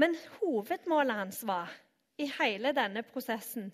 Men 0.00 0.16
hovedmålet 0.40 1.20
hans 1.20 1.44
var 1.46 1.70
i 2.18 2.26
hele 2.40 2.72
denne 2.74 3.04
prosessen 3.06 3.70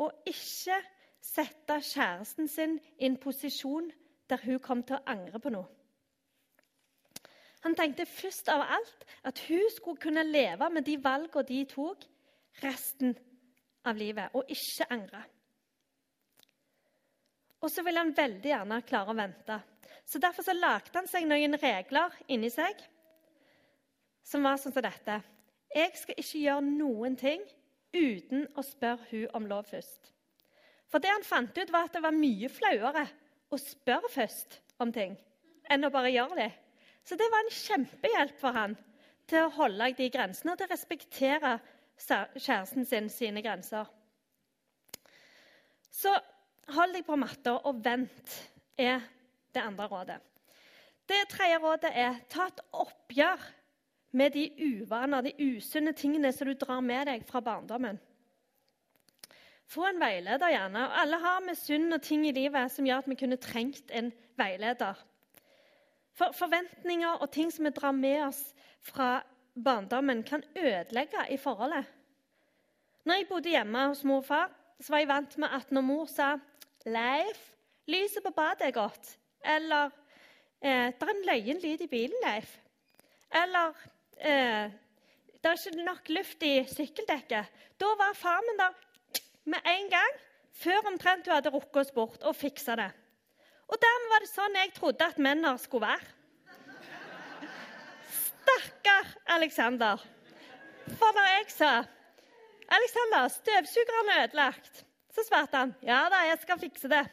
å 0.00 0.10
ikke 0.28 0.76
sette 1.22 1.78
kjæresten 1.86 2.50
sin 2.50 2.78
i 2.98 3.06
en 3.06 3.16
posisjon 3.22 3.88
der 4.32 4.44
hun 4.46 4.60
kom 4.64 4.82
til 4.86 4.98
å 4.98 5.04
angre 5.12 5.40
på 5.42 5.52
noe. 5.54 5.68
Han 7.62 7.76
tenkte 7.78 8.08
først 8.10 8.48
av 8.50 8.64
alt 8.64 9.04
at 9.28 9.38
hun 9.46 9.68
skulle 9.70 10.02
kunne 10.02 10.24
leve 10.26 10.66
med 10.74 10.86
de 10.88 10.96
valgene 10.98 11.46
de 11.46 11.60
tok, 11.70 12.08
resten 12.62 13.14
av 13.86 13.98
livet, 13.98 14.34
og 14.34 14.50
ikke 14.50 14.88
angre. 14.90 15.22
Og 17.62 17.70
så 17.70 17.84
ville 17.86 18.02
han 18.02 18.16
veldig 18.16 18.50
gjerne 18.50 18.80
klare 18.86 19.14
å 19.14 19.18
vente. 19.18 19.60
Så 20.04 20.18
Derfor 20.18 20.42
så 20.42 20.54
lagde 20.56 20.90
han 20.96 21.06
seg 21.06 21.28
noen 21.30 21.54
regler 21.62 22.16
inni 22.26 22.50
seg 22.50 22.80
som 24.26 24.42
var 24.42 24.58
sånn 24.58 24.74
som 24.74 24.84
dette. 24.84 25.20
Jeg 25.72 25.94
skal 25.98 26.18
ikke 26.18 26.42
gjøre 26.42 26.66
noen 26.66 27.14
ting 27.18 27.44
uten 27.94 28.48
å 28.58 28.64
spørre 28.66 29.06
hun 29.10 29.38
om 29.38 29.46
lov 29.48 29.70
først. 29.70 30.10
For 30.90 31.00
det 31.00 31.12
han 31.12 31.24
fant 31.24 31.56
ut, 31.56 31.70
var 31.72 31.86
at 31.86 31.94
det 31.96 32.02
var 32.04 32.16
mye 32.16 32.50
flauere 32.52 33.06
å 33.52 33.60
spørre 33.60 34.10
først 34.12 34.60
om 34.82 34.92
ting 34.94 35.16
enn 35.70 35.86
å 35.86 35.92
bare 35.94 36.10
gjøre 36.12 36.38
det. 36.38 36.50
Så 37.04 37.16
det 37.18 37.28
var 37.32 37.44
en 37.44 37.54
kjempehjelp 37.54 38.40
for 38.40 38.56
han 38.56 38.74
til 39.30 39.46
å 39.46 39.54
holde 39.56 39.92
de 39.98 40.08
grensene 40.12 40.52
og 40.52 40.60
til 40.60 40.68
å 40.68 40.72
respektere 40.72 41.56
kjæresten 42.02 42.86
sin 42.88 43.08
sine 43.12 43.42
grenser. 43.44 43.86
Så 45.92 46.12
hold 46.74 46.94
deg 46.96 47.06
på 47.06 47.18
matta 47.20 47.58
og 47.68 47.82
vent, 47.84 48.36
er 48.78 49.02
det 49.52 49.62
andre 49.62 49.86
rådet. 49.90 50.20
Det 51.08 51.18
tredje 51.28 51.58
rådet 51.60 51.90
er 51.92 52.22
ta 52.32 52.46
et 52.48 52.62
oppgjør 52.72 53.42
med 54.16 54.32
de 54.32 54.46
uvaner, 54.58 55.28
de 55.28 55.52
usunne 55.56 55.92
tingene 55.96 56.32
som 56.32 56.48
du 56.48 56.54
drar 56.56 56.80
med 56.80 57.06
deg 57.08 57.26
fra 57.28 57.42
barndommen. 57.44 58.00
Få 59.72 59.86
en 59.88 60.00
veileder, 60.00 60.50
gjerne. 60.52 60.84
Og 60.84 61.00
Alle 61.00 61.18
har 61.22 61.40
med 61.40 61.56
sunn 61.56 61.94
og 61.96 62.02
ting 62.04 62.26
i 62.28 62.34
livet 62.36 62.72
som 62.74 62.84
gjør 62.84 63.00
at 63.00 63.08
vi 63.08 63.16
kunne 63.16 63.40
trengt 63.40 63.92
en 63.96 64.10
veileder. 64.36 64.98
For 66.12 66.34
forventninger 66.36 67.22
og 67.24 67.30
ting 67.32 67.48
som 67.52 67.64
vi 67.64 67.72
drar 67.72 67.94
med 67.96 68.18
oss 68.26 68.42
fra 68.84 69.22
barndommen, 69.64 70.22
kan 70.28 70.44
ødelegge 70.56 71.24
i 71.30 71.38
forholdet. 71.40 71.88
Når 73.04 73.14
jeg 73.14 73.28
bodde 73.28 73.54
hjemme 73.54 73.86
hos 73.88 74.04
mor 74.04 74.20
og 74.20 74.28
far, 74.28 74.52
så 74.80 74.92
var 74.92 75.02
jeg 75.02 75.08
vant 75.08 75.38
med 75.38 75.56
at 75.56 75.72
når 75.72 75.80
mor 75.88 76.06
sa 76.06 76.36
'Leif, 76.84 77.40
lyset 77.86 78.22
på 78.22 78.30
badet 78.30 78.68
er 78.68 78.76
godt', 78.76 79.18
eller 79.44 79.90
eh, 80.62 80.92
'Det 80.92 81.02
er 81.02 81.14
en 81.14 81.26
løyen 81.30 81.60
lyd 81.62 81.80
i 81.80 81.86
bilen, 81.86 82.20
Leif', 82.24 82.58
eller 83.42 83.72
eh, 84.20 84.70
'Det 85.40 85.50
er 85.50 85.68
ikke 85.68 85.84
nok 85.84 86.08
luft 86.08 86.42
i 86.42 86.64
sykkeldekket', 86.64 87.52
da 87.80 87.86
var 87.86 88.12
far 88.14 88.40
min 88.48 88.58
der 88.58 88.91
med 89.44 89.58
en 89.66 89.88
gang, 89.90 90.18
før 90.52 90.88
omtrent 90.92 91.26
du 91.26 91.32
hadde 91.32 91.52
rukket 91.52 91.80
oss 91.84 91.94
bort, 91.94 92.22
og 92.22 92.36
fiksa 92.36 92.76
det. 92.78 92.90
Og 93.72 93.78
dermed 93.80 94.12
var 94.12 94.24
det 94.24 94.30
sånn 94.30 94.58
jeg 94.58 94.74
trodde 94.76 95.06
at 95.06 95.22
menner 95.22 95.56
skulle 95.60 95.88
være. 95.88 96.10
Stakkar 98.12 99.08
Alexander. 99.36 100.02
For 100.98 101.14
når 101.16 101.28
jeg 101.30 101.50
sa 101.54 101.72
'Alexander, 102.72 103.28
støvsugeren 103.28 104.08
er 104.12 104.24
ødelagt', 104.24 104.84
så 105.14 105.24
svarte 105.28 105.56
han 105.56 105.74
'Ja 105.82 106.08
da, 106.10 106.18
jeg 106.28 106.38
skal 106.42 106.58
fikse 106.58 106.88
det'. 106.88 107.08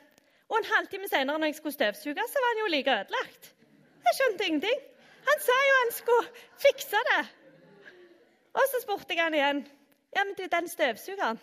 Og 0.49 0.57
en 0.57 0.71
halvtime 0.73 1.07
senere 1.07 1.39
når 1.39 1.45
jeg 1.45 1.55
skulle 1.55 1.73
støvsuge, 1.73 2.23
så 2.27 2.37
var 2.43 2.49
han 2.53 2.61
jo 2.63 2.71
like 2.75 2.91
ødelagt. 2.91 3.55
Jeg 4.05 4.13
skjønte 4.17 4.45
ingenting. 4.45 4.79
Han 5.29 5.39
sa 5.47 5.55
jo 5.69 5.75
han 5.83 5.91
skulle 5.91 6.27
fikse 6.65 6.99
det. 7.11 7.23
Og 8.53 8.63
så 8.71 8.77
spurte 8.81 9.13
jeg 9.15 9.23
han 9.23 9.33
igjen. 9.33 9.67
'Ja, 10.15 10.23
men 10.23 10.33
du, 10.33 10.43
den 10.57 10.67
støvsugeren?' 10.67 11.39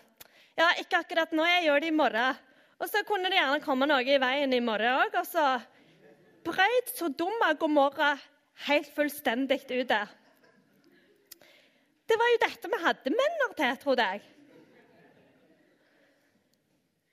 'Ja, 0.56 0.70
ikke 0.80 1.02
akkurat 1.02 1.32
nå. 1.32 1.44
Jeg 1.44 1.64
gjør 1.64 1.80
det 1.80 1.88
i 1.88 1.96
morgen.' 1.96 2.38
Og 2.78 2.88
så 2.88 3.02
kunne 3.08 3.30
det 3.30 3.38
gjerne 3.38 3.64
komme 3.64 3.86
noe 3.88 4.04
i 4.04 4.20
veien 4.20 4.52
i 4.52 4.60
morgen 4.60 5.00
òg. 5.00 5.14
Og 5.16 5.26
så 5.26 7.08
dumme, 7.08 7.54
går 7.58 7.68
morgen 7.72 8.18
helt 8.66 8.90
fullstendig 8.94 9.62
ut 9.70 9.88
der. 9.88 10.08
Det 12.08 12.18
var 12.18 12.32
jo 12.32 12.42
dette 12.44 12.68
vi 12.68 12.82
hadde 12.82 13.10
menner 13.10 13.54
til, 13.56 13.76
trodde 13.82 14.02
jeg. 14.02 14.22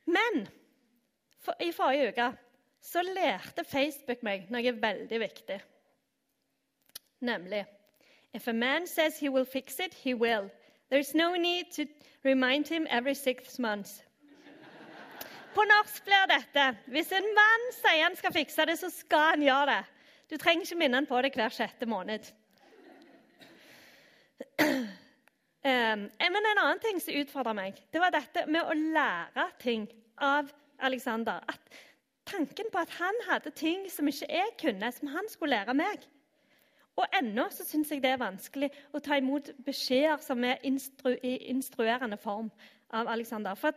Men 0.05 0.47
for, 1.39 1.55
i 1.59 1.71
forrige 1.71 2.11
uke 2.11 2.27
så 2.83 3.01
lærte 3.01 3.63
Facebook 3.63 4.23
meg 4.23 4.49
noe 4.51 4.75
veldig 4.75 5.19
viktig. 5.19 5.61
Nemlig 7.23 7.65
If 8.33 8.47
a 8.47 8.53
man 8.53 8.87
says 8.87 9.19
he 9.19 9.29
will 9.29 9.45
fix 9.45 9.79
it, 9.79 9.93
he 9.93 10.15
will. 10.15 10.49
There's 10.89 11.13
no 11.15 11.35
need 11.35 11.71
to 11.75 11.85
remind 12.23 12.67
him 12.67 12.87
every 12.89 13.15
six 13.15 13.59
months. 13.59 14.03
På 15.53 15.63
norsk 15.69 16.05
blir 16.05 16.27
dette 16.29 16.63
hvis 16.89 17.11
en 17.13 17.27
mann 17.37 17.67
sier 17.77 18.03
han 18.03 18.15
skal 18.17 18.33
fikse 18.33 18.65
det, 18.65 18.77
så 18.79 18.89
skal 18.89 19.33
han 19.35 19.45
gjøre 19.45 19.65
det. 19.69 19.83
Du 20.31 20.37
trenger 20.41 20.65
ikke 20.65 20.79
minne 20.79 20.97
han 20.97 21.09
på 21.09 21.21
det 21.21 21.33
hver 21.35 21.53
sjette 21.53 21.85
måned. 21.89 22.31
Um, 25.63 26.09
men 26.19 26.43
en 26.43 26.59
annen 26.59 26.79
ting 26.83 26.97
som 26.99 27.15
utfordra 27.15 27.53
meg, 27.55 27.77
det 27.95 28.01
var 28.03 28.11
dette 28.11 28.41
med 28.51 28.67
å 28.67 28.73
lære 28.75 29.45
ting 29.61 29.85
av 30.19 30.49
Alexander. 30.83 31.39
Tanken 32.27 32.67
på 32.73 32.81
at 32.81 32.91
han 32.97 33.21
hadde 33.29 33.53
ting 33.55 33.85
som 33.87 34.09
ikke 34.11 34.27
jeg 34.27 34.51
kunne, 34.59 34.89
som 34.91 35.13
han 35.13 35.29
skulle 35.31 35.55
lære 35.55 35.77
meg. 35.79 36.03
Og 36.99 37.05
ennå 37.17 37.47
så 37.49 37.65
syns 37.65 37.91
jeg 37.91 38.03
det 38.03 38.11
er 38.13 38.21
vanskelig 38.21 38.69
å 38.93 39.01
ta 39.01 39.17
imot 39.17 39.49
beskjeder 39.65 40.21
som 40.21 40.43
er 40.45 40.61
instru 40.67 41.15
i 41.15 41.37
instruerende 41.49 42.19
form 42.21 42.51
av 42.93 43.09
Alexander. 43.09 43.57
For 43.57 43.73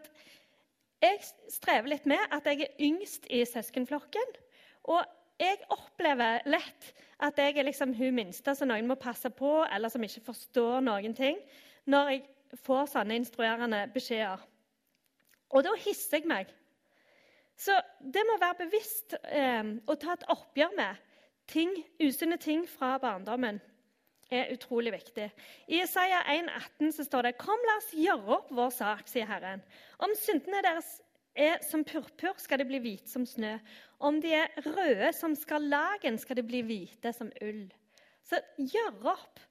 jeg 1.01 1.23
strever 1.53 1.95
litt 1.95 2.09
med 2.09 2.21
at 2.35 2.49
jeg 2.49 2.67
er 2.67 2.83
yngst 2.85 3.29
i 3.33 3.41
søskenflokken. 3.49 4.37
Og 4.93 5.01
jeg 5.41 5.65
opplever 5.73 6.45
lett 6.49 6.93
at 7.25 7.41
jeg 7.41 7.57
er 7.57 7.69
liksom 7.69 7.95
hun 7.97 8.15
minste 8.17 8.55
som 8.57 8.69
noen 8.69 8.89
må 8.89 8.99
passe 9.01 9.31
på, 9.33 9.63
eller 9.65 9.93
som 9.93 10.05
ikke 10.05 10.25
forstår 10.29 10.85
noen 10.85 11.17
ting, 11.17 11.41
når 11.89 12.13
jeg 12.13 12.61
får 12.65 12.93
sånne 12.93 13.17
instruerende 13.17 13.83
beskjeder. 13.95 14.45
Og 15.57 15.65
da 15.65 15.73
hisser 15.81 16.21
jeg 16.21 16.29
meg. 16.29 16.53
Så 17.57 17.73
det 18.01 18.25
må 18.29 18.37
være 18.41 18.67
bevisst 18.67 19.17
eh, 19.25 19.65
å 19.89 19.97
ta 19.97 20.13
et 20.13 20.27
oppgjør 20.33 20.75
med 20.77 21.06
ting, 21.51 21.73
usunne 22.03 22.39
ting 22.43 22.67
fra 22.69 22.97
barndommen 23.03 23.61
er 24.31 24.51
utrolig 24.55 24.93
viktig. 24.93 25.31
I 25.71 25.81
Isaiah 25.85 26.27
1,18 26.33 27.05
står 27.07 27.29
det 27.29 27.37
Kom, 27.39 27.61
la 27.69 27.77
oss 27.79 27.93
gjøre 27.95 28.39
opp 28.39 28.51
vår 28.55 28.73
sak, 28.75 29.07
sier 29.11 29.29
Herren. 29.31 29.63
Om 30.03 30.15
syndene 30.19 30.63
deres 30.67 30.97
er 31.37 31.61
som 31.67 31.85
purpur, 31.87 32.35
skal 32.41 32.61
de 32.63 32.69
bli 32.69 32.81
hvite 32.83 33.11
som 33.13 33.27
snø. 33.29 33.57
Om 33.99 34.21
de 34.25 34.33
er 34.35 34.53
røde 34.67 35.13
som 35.17 35.37
skarlagen, 35.37 36.19
skal 36.19 36.41
de 36.41 36.47
bli 36.47 36.63
hvite 36.67 37.13
som 37.15 37.31
ull. 37.45 37.67
Så 38.27 38.41
gjør 38.59 39.13
opp. 39.15 39.43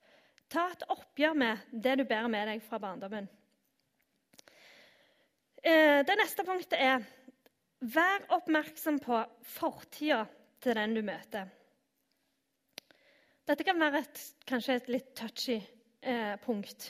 Ta 0.51 0.67
et 0.73 0.85
oppgjør 0.93 1.37
med 1.39 1.63
det 1.71 1.97
du 1.99 2.05
bærer 2.05 2.29
med 2.29 2.49
deg 2.51 2.63
fra 2.65 2.79
barndommen. 2.81 3.27
Eh, 5.65 6.01
det 6.05 6.17
neste 6.19 6.45
punktet 6.45 6.77
er 6.77 7.05
vær 7.81 8.27
oppmerksom 8.35 8.99
på 9.01 9.21
fortida 9.55 10.25
til 10.61 10.77
den 10.77 10.93
du 10.97 11.01
møter. 11.05 11.49
Dette 13.45 13.65
kan 13.65 13.77
være 13.77 14.01
et, 14.01 14.21
kanskje 14.49 14.75
et 14.79 14.87
litt 14.89 15.09
touchy 15.17 15.59
eh, 16.01 16.35
punkt. 16.41 16.87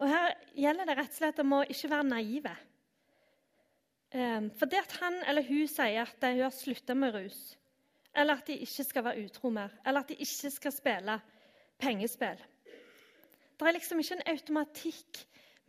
Og 0.00 0.08
Her 0.08 0.30
gjelder 0.56 0.88
det 0.88 0.94
rett 0.96 1.10
og 1.12 1.18
slett 1.18 1.42
om 1.42 1.58
å 1.58 1.64
ikke 1.68 1.90
være 1.92 2.06
naive. 2.08 2.52
Eh, 4.12 4.46
for 4.56 4.72
det 4.72 4.80
at 4.80 4.94
han 5.02 5.18
eller 5.28 5.44
hun 5.44 5.68
sier 5.68 6.06
at 6.06 6.24
hun 6.24 6.40
har 6.40 6.54
slutta 6.56 6.96
med 6.96 7.12
rus, 7.18 7.42
eller 8.16 8.40
at 8.40 8.48
de 8.48 8.56
ikke 8.64 8.86
skal 8.88 9.04
være 9.04 9.26
utro 9.26 9.52
mer, 9.52 9.74
eller 9.84 10.00
at 10.00 10.14
de 10.14 10.16
ikke 10.20 10.50
skal 10.52 10.74
spille 10.74 11.18
pengespill 11.80 12.40
Det 13.58 13.68
er 13.68 13.76
liksom 13.76 14.00
ikke 14.00 14.18
en 14.18 14.32
automatikk 14.32 15.22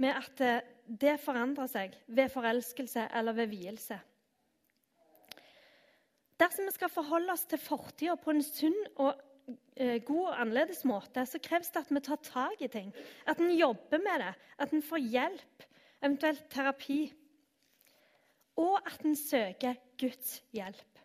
med 0.03 0.18
at 0.18 0.42
eh, 0.42 0.72
det 0.88 1.18
forandrer 1.24 1.68
seg 1.72 2.00
ved 2.08 2.32
forelskelse 2.32 3.10
eller 3.15 3.36
ved 3.38 3.51
vielse. 3.51 4.00
Dersom 6.39 6.65
vi 6.68 6.74
skal 6.75 6.92
forholde 6.92 7.32
oss 7.32 7.46
til 7.46 7.62
fortida 7.62 8.15
på 8.20 8.34
en 8.34 8.44
sunn 8.44 8.82
og 8.96 9.20
god 10.05 10.27
og 10.27 10.39
annerledes 10.41 10.84
måte, 10.88 11.25
så 11.25 11.41
kreves 11.43 11.71
det 11.73 11.84
at 11.84 11.91
vi 11.91 12.01
tar 12.06 12.21
tak 12.23 12.62
i 12.62 12.69
ting. 12.71 12.93
At 13.27 13.41
en 13.41 13.53
jobber 13.58 14.01
med 14.03 14.21
det, 14.21 14.32
at 14.62 14.73
en 14.73 14.86
får 14.86 15.03
hjelp, 15.13 15.67
eventuelt 16.03 16.45
terapi. 16.53 17.01
Og 18.62 18.77
at 18.86 19.06
en 19.06 19.15
søker 19.17 19.79
Guds 19.99 20.41
hjelp. 20.53 20.99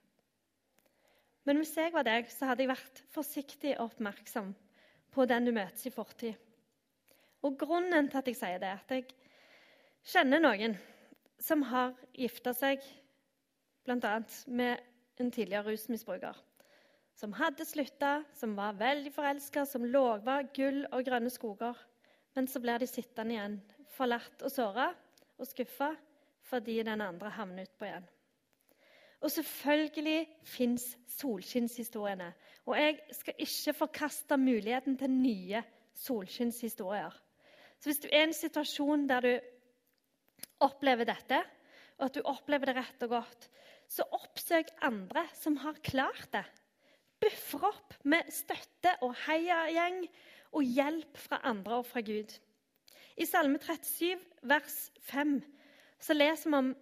Men 1.49 1.63
hvis 1.63 1.77
jeg 1.81 1.95
var 1.95 2.05
deg, 2.05 2.29
så 2.29 2.51
hadde 2.51 2.67
jeg 2.67 2.75
vært 2.75 3.03
forsiktig 3.15 3.71
og 3.79 3.87
oppmerksom 3.89 4.53
på 5.15 5.25
den 5.31 5.49
du 5.49 5.55
møtes 5.57 5.87
i 5.89 5.93
fortid. 5.95 6.35
Og 7.47 7.57
grunnen 7.57 8.11
til 8.11 8.21
at 8.21 8.29
jeg 8.29 8.37
sier 8.37 8.61
det, 8.61 8.69
er 8.69 8.83
at 8.83 8.93
jeg 8.93 9.07
kjenner 10.13 10.43
noen 10.43 10.77
som 11.41 11.63
har 11.71 11.95
gifta 12.19 12.53
seg 12.53 12.83
bl.a. 13.87 14.19
med 14.51 15.23
en 15.23 15.31
tidligere 15.33 15.71
rusmisbruker 15.71 16.37
som 17.19 17.33
hadde 17.35 17.67
slutta, 17.67 18.23
som 18.35 18.55
var 18.55 18.77
veldig 18.79 19.11
forelska, 19.11 19.65
som 19.67 19.87
lova 19.91 20.39
gull 20.55 20.85
og 20.93 21.03
grønne 21.07 21.31
skoger. 21.35 21.75
Men 22.37 22.47
så 22.47 22.61
blir 22.63 22.79
de 22.79 22.87
sittende 22.87 23.35
igjen, 23.35 23.57
forlatt 23.97 24.45
og 24.47 24.53
såra 24.55 24.93
og 25.39 25.49
skuffa 25.49 25.95
fordi 26.49 26.79
den 26.87 27.03
andre 27.05 27.33
havner 27.35 27.67
utpå 27.67 27.89
igjen. 27.89 28.07
Og 29.19 29.33
selvfølgelig 29.35 30.21
fins 30.47 30.85
solskinnshistoriene. 31.19 32.29
Og 32.71 32.79
jeg 32.79 33.01
skal 33.19 33.43
ikke 33.43 33.75
forkaste 33.81 34.39
muligheten 34.39 34.95
til 35.01 35.11
nye 35.11 35.65
solskinnshistorier. 35.99 37.19
Så 37.83 37.91
hvis 37.91 38.01
du 38.05 38.07
er 38.13 38.23
i 38.23 38.29
en 38.29 38.37
situasjon 38.37 39.09
der 39.11 39.27
du 39.27 39.33
opplever 40.65 41.11
dette, 41.11 41.43
og 41.99 42.07
at 42.07 42.15
du 42.15 42.23
opplever 42.31 42.71
det 42.71 42.79
rett 42.79 43.05
og 43.09 43.17
godt, 43.19 43.51
så 43.91 44.07
oppsøk 44.15 44.71
andre 44.87 45.27
som 45.35 45.59
har 45.67 45.83
klart 45.83 46.31
det 46.33 46.47
buffer 47.21 47.69
opp 47.71 47.95
med 48.09 48.31
støtte 48.33 48.95
og 49.05 49.15
heiagjeng 49.27 50.05
og 50.57 50.65
hjelp 50.65 51.19
fra 51.19 51.41
andre 51.49 51.81
og 51.81 51.87
fra 51.87 52.03
Gud. 52.05 52.33
I 53.19 53.27
Salme 53.27 53.59
37, 53.59 54.19
vers 54.47 54.77
5, 55.11 55.39
så 56.01 56.15
leser 56.15 56.51
vi 56.51 56.61
om 56.61 56.75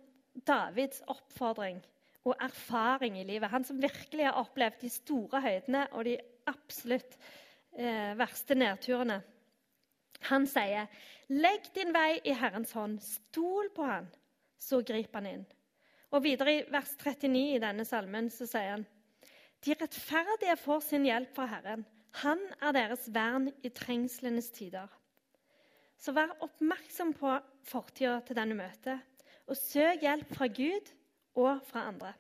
Davids 0.46 1.01
oppfordring 1.09 1.81
og 2.27 2.35
erfaring 2.42 3.16
i 3.20 3.25
livet. 3.25 3.51
Han 3.51 3.64
som 3.64 3.81
virkelig 3.83 4.27
har 4.27 4.40
opplevd 4.42 4.83
de 4.83 4.90
store 4.92 5.40
høydene 5.40 5.87
og 5.92 6.05
de 6.05 6.18
absolutt 6.51 7.16
eh, 7.79 8.12
verste 8.18 8.55
nedturene. 8.59 9.22
Han 10.31 10.46
sier, 10.49 10.87
'Legg 11.29 11.72
din 11.75 11.92
vei 11.94 12.20
i 12.25 12.33
Herrens 12.33 12.72
hånd. 12.72 13.01
Stol 13.03 13.68
på 13.75 13.85
Han, 13.85 14.09
så 14.59 14.83
griper 14.83 15.20
Han 15.20 15.27
inn.' 15.27 15.46
Og 16.14 16.22
videre 16.22 16.53
i 16.55 16.64
vers 16.70 16.94
39 16.96 17.57
i 17.57 17.62
denne 17.62 17.85
salmen 17.85 18.31
så 18.31 18.46
sier 18.46 18.77
han, 18.77 18.87
de 19.64 19.75
rettferdige 19.81 20.57
får 20.61 20.81
sin 20.81 21.07
hjelp 21.09 21.35
fra 21.35 21.47
Herren. 21.51 21.87
Han 22.23 22.40
er 22.62 22.73
deres 22.73 23.09
vern 23.12 23.51
i 23.64 23.69
trengslenes 23.69 24.51
tider. 24.55 24.88
Så 25.99 26.12
vær 26.12 26.37
oppmerksom 26.45 27.14
på 27.16 27.33
fortida 27.66 28.21
til 28.27 28.37
denne 28.38 28.57
møtet, 28.57 29.01
og 29.47 29.57
søk 29.57 30.05
hjelp 30.05 30.33
fra 30.37 30.49
Gud 30.49 30.92
og 31.37 31.61
fra 31.66 31.87
andre. 31.88 32.12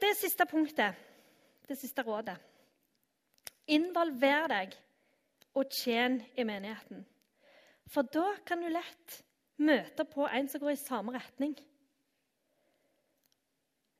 Det 0.00 0.14
siste 0.16 0.46
punktet, 0.48 0.96
det 1.68 1.78
siste 1.78 2.02
rådet 2.02 2.38
Involver 3.70 4.48
deg 4.50 4.72
og 5.54 5.68
tjen 5.70 6.18
i 6.34 6.44
menigheten. 6.46 7.04
For 7.90 8.02
da 8.02 8.32
kan 8.46 8.62
du 8.62 8.70
lett 8.70 9.20
møte 9.62 10.06
på 10.08 10.26
en 10.26 10.48
som 10.50 10.62
går 10.62 10.74
i 10.74 10.80
samme 10.80 11.14
retning. 11.14 11.54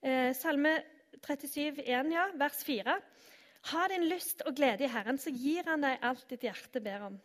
Eh, 0.03 0.35
salme 0.35 0.83
37, 1.21 1.83
1, 1.85 2.13
ja, 2.13 2.31
vers 2.35 2.65
4. 2.65 2.95
Ha 3.73 3.89
din 3.93 4.07
lyst 4.09 4.43
og 4.49 4.55
glede 4.57 4.85
i 4.85 4.89
Herren, 4.89 5.19
så 5.21 5.29
gir 5.31 5.67
han 5.69 5.85
deg 5.85 6.01
alt 6.01 6.25
ditt 6.31 6.47
hjerte 6.47 6.81
ber 6.81 7.05
om. 7.11 7.19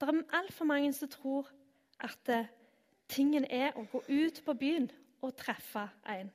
Det 0.00 0.08
er 0.08 0.34
altfor 0.34 0.66
mange 0.66 0.90
som 0.96 1.10
tror 1.12 1.46
at 2.02 2.32
eh, 2.34 2.50
tingen 3.06 3.46
er 3.46 3.78
å 3.78 3.86
gå 3.92 4.02
ut 4.08 4.42
på 4.42 4.56
byen 4.58 4.90
og 5.22 5.36
treffe 5.38 5.86
en. 6.10 6.32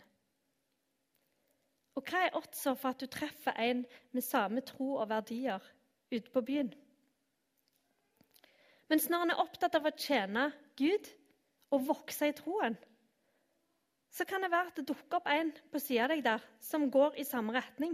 Og 1.99 2.07
hva 2.07 2.23
er 2.23 2.39
oddsa 2.39 2.77
for 2.77 2.93
at 2.93 3.03
du 3.03 3.11
treffer 3.11 3.59
en 3.59 3.83
med 4.15 4.23
samme 4.23 4.63
tro 4.63 4.93
og 5.01 5.09
verdier 5.11 5.63
ute 6.13 6.31
på 6.31 6.45
byen? 6.47 6.71
Mens 8.87 9.09
når 9.11 9.25
en 9.25 9.35
er 9.35 9.43
opptatt 9.43 9.75
av 9.75 9.89
å 9.89 9.97
tjene 9.99 10.47
Gud 10.79 11.11
og 11.75 11.89
vokse 11.89 12.29
i 12.29 12.37
troen, 12.37 12.77
så 14.17 14.25
kan 14.25 14.41
det 14.41 14.49
være 14.51 14.71
at 14.71 14.79
det 14.79 14.87
dukker 14.89 15.19
opp 15.19 15.29
en 15.29 15.51
på 15.71 15.81
sida 15.81 16.07
av 16.07 16.13
deg 16.15 16.23
der 16.25 16.45
som 16.63 16.89
går 16.91 17.19
i 17.21 17.25
samme 17.27 17.53
retning. 17.53 17.93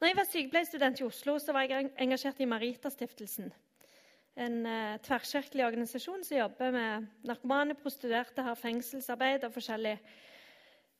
Når 0.00 0.08
jeg 0.08 0.16
var 0.16 0.28
sykepleierstudent 0.28 1.00
i 1.00 1.04
Oslo, 1.04 1.36
så 1.40 1.52
var 1.56 1.68
jeg 1.68 1.90
engasjert 2.00 2.40
i 2.40 2.48
Maritastiftelsen. 2.48 3.50
En 4.40 4.60
eh, 4.64 4.96
tverrkirkelig 5.04 5.66
organisasjon 5.66 6.22
som 6.24 6.38
jobber 6.38 6.72
med 6.72 7.08
narkomane, 7.28 7.76
prostituerte, 7.76 8.44
har 8.44 8.56
fengselsarbeid 8.56 9.44
og 9.44 9.52
forskjellig. 9.56 9.96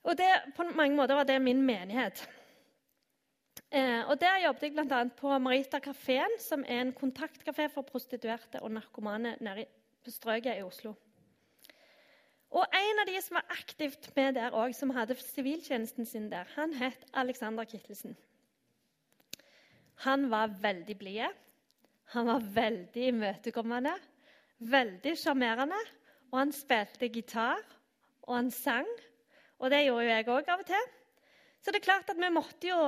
Og 0.05 0.17
det, 0.19 0.29
på 0.57 0.67
mange 0.77 0.97
måter 0.97 1.17
var 1.17 1.29
det 1.29 1.39
min 1.41 1.63
menighet. 1.65 2.21
Eh, 3.71 4.03
og 4.09 4.21
Der 4.21 4.43
jobbet 4.45 4.69
jeg 4.69 4.77
bl.a. 4.77 5.05
på 5.17 5.39
Marita 5.39 5.81
kafeen, 5.81 6.37
som 6.41 6.65
er 6.69 6.83
en 6.83 6.97
kontaktkafé 6.97 7.69
for 7.73 7.89
prostituerte 7.89 8.61
og 8.61 8.73
narkomane 8.75 9.37
nede 9.41 9.69
på 10.05 10.11
Strøket 10.11 10.59
i 10.59 10.65
Oslo. 10.67 10.97
Og 12.51 12.67
En 12.75 12.99
av 12.99 13.07
de 13.07 13.21
som 13.23 13.39
var 13.39 13.53
aktivt 13.55 14.11
med 14.17 14.35
der 14.35 14.55
òg, 14.57 14.75
som 14.75 14.91
hadde 14.91 15.15
siviltjenesten 15.15 16.07
sin 16.07 16.31
der, 16.31 16.49
han 16.57 16.75
het 16.75 17.05
Alexander 17.15 17.65
Kittelsen. 17.65 18.17
Han 20.03 20.31
var 20.31 20.51
veldig 20.63 20.97
blid. 20.99 21.37
Han 22.15 22.27
var 22.27 22.47
veldig 22.55 23.07
imøtekommende, 23.13 23.93
veldig 24.59 25.13
sjarmerende. 25.19 25.79
Og 26.31 26.39
han 26.39 26.53
spilte 26.55 27.09
gitar, 27.09 27.63
og 28.23 28.37
han 28.37 28.51
sang. 28.51 28.89
Og 29.59 29.71
det 29.71 29.85
gjorde 29.85 30.05
jo 30.05 30.11
jeg 30.11 30.29
òg 30.29 30.51
av 30.51 30.65
og 30.65 30.67
til. 30.67 30.91
Så 31.61 31.71
det 31.71 31.81
er 31.81 31.87
klart 31.87 32.11
at 32.11 32.17
vi 32.17 32.31
måtte 32.33 32.71
jo 32.71 32.79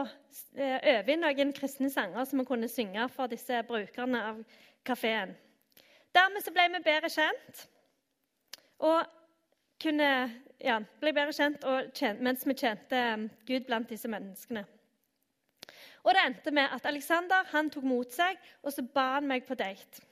eh, 0.56 0.78
øve 0.96 1.12
inn 1.12 1.20
noen 1.22 1.52
kristne 1.52 1.90
sanger 1.92 2.24
som 2.24 2.40
vi 2.40 2.46
kunne 2.48 2.70
synge 2.72 3.04
for 3.12 3.28
disse 3.28 3.58
brukerne 3.68 4.22
av 4.30 4.38
kafeen. 4.86 5.34
Dermed 6.16 6.44
så 6.44 6.54
ble 6.54 6.70
vi 6.72 6.80
bedre 6.86 7.10
kjent. 7.12 7.66
Og 8.82 9.04
kunne 9.82 10.08
ja, 10.62 10.78
bli 11.00 11.12
bedre 11.12 11.34
kjent 11.34 11.64
tjent, 11.96 12.22
mens 12.22 12.46
vi 12.46 12.54
tjente 12.54 12.98
eh, 12.98 13.26
Gud 13.48 13.66
blant 13.68 13.90
disse 13.90 14.10
menneskene. 14.10 14.64
Og 16.02 16.14
Det 16.14 16.22
endte 16.26 16.50
med 16.54 16.72
at 16.74 16.86
Alexander 16.90 17.46
tok 17.70 17.84
mot 17.86 18.10
seg, 18.10 18.38
og 18.62 18.74
så 18.74 18.82
ba 18.82 19.12
han 19.16 19.28
meg 19.30 19.46
på 19.46 19.54
date. 19.54 20.02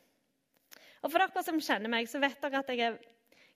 Og 1.02 1.10
For 1.10 1.18
dere 1.18 1.42
som 1.42 1.58
kjenner 1.58 1.90
meg, 1.90 2.06
så 2.10 2.20
vet 2.22 2.38
dere 2.42 2.60
at 2.60 2.70
jeg 2.70 2.84
er 2.86 2.98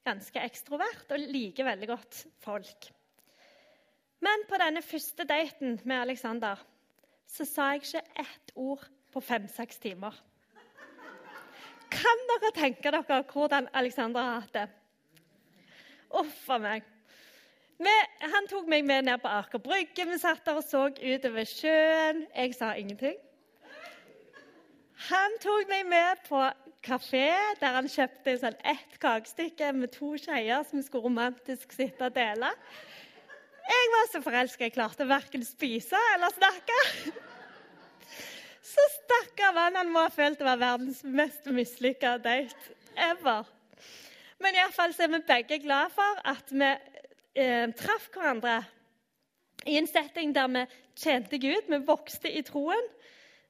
ganske 0.05 0.43
ekstrovert 0.43 1.13
og 1.15 1.27
liker 1.31 1.69
veldig 1.69 1.89
godt 1.89 2.25
folk. 2.43 2.91
Men 4.25 4.47
på 4.49 4.59
denne 4.61 4.83
første 4.83 5.27
daten 5.29 5.79
med 5.85 6.01
Alexander 6.01 6.61
så 7.29 7.47
sa 7.49 7.73
jeg 7.73 7.85
ikke 7.85 8.23
ett 8.25 8.55
ord 8.55 8.85
på 9.13 9.21
fem-seks 9.23 9.79
timer. 9.83 10.15
Kan 11.95 12.25
dere 12.31 12.51
tenke 12.57 12.91
dere 12.91 13.21
hvordan 13.31 13.69
Alexander 13.77 14.25
har 14.25 14.41
hatt 14.43 14.57
det? 14.57 14.69
Uff 16.15 16.51
a 16.51 16.59
meg. 16.63 16.85
Vi, 17.83 17.95
han 18.23 18.47
tok 18.47 18.69
meg 18.71 18.85
med 18.87 19.09
ned 19.09 19.23
på 19.23 19.31
Aker 19.31 19.63
Brygge. 19.63 20.07
Vi 20.07 20.19
satt 20.23 20.45
der 20.47 20.61
og 20.61 20.67
så 20.67 20.87
utover 20.95 21.49
sjøen. 21.49 22.27
Jeg 22.31 22.55
sa 22.55 22.75
ingenting. 22.79 23.17
Han 25.11 25.35
tok 25.43 25.67
meg 25.69 25.89
med 25.91 26.23
på 26.29 26.39
kafé, 26.85 27.27
der 27.61 27.79
han 27.79 27.89
kjøpte 27.91 28.37
sånn 28.39 28.57
ett 28.63 28.99
kakestykke 29.03 29.73
med 29.75 29.93
to 29.95 30.15
skeier 30.21 30.63
som 30.69 30.79
vi 30.79 30.87
skulle 30.87 31.09
romantisk 31.09 31.75
sitte 31.75 32.07
og 32.07 32.15
dele. 32.15 32.53
Jeg 33.65 33.91
var 33.95 34.09
så 34.13 34.21
forelska 34.23 34.67
jeg 34.67 34.75
klarte 34.77 35.09
verken 35.09 35.45
spise 35.47 35.99
eller 36.15 36.33
snakke. 36.37 36.79
Så 38.65 38.87
stakkar 38.99 39.55
mann, 39.57 39.77
han 39.81 39.93
må 39.93 40.05
ha 40.05 40.13
følt 40.13 40.41
det 40.41 40.47
var 40.47 40.61
verdens 40.61 41.03
mest 41.05 41.47
mislykka 41.51 42.17
date 42.23 42.75
ever. 42.95 43.49
Men 44.43 44.59
iallfall 44.59 44.95
er 44.99 45.13
vi 45.13 45.21
begge 45.27 45.61
glad 45.63 45.93
for 45.95 46.23
at 46.31 46.51
vi 46.53 46.71
eh, 47.35 47.69
traff 47.79 48.09
hverandre 48.15 48.59
i 49.67 49.79
en 49.79 49.89
setting 49.89 50.35
der 50.35 50.51
vi 50.53 50.65
tjente 50.99 51.39
Gud, 51.39 51.69
vi 51.69 51.79
vokste 51.87 52.31
i 52.31 52.43
troen. 52.47 52.91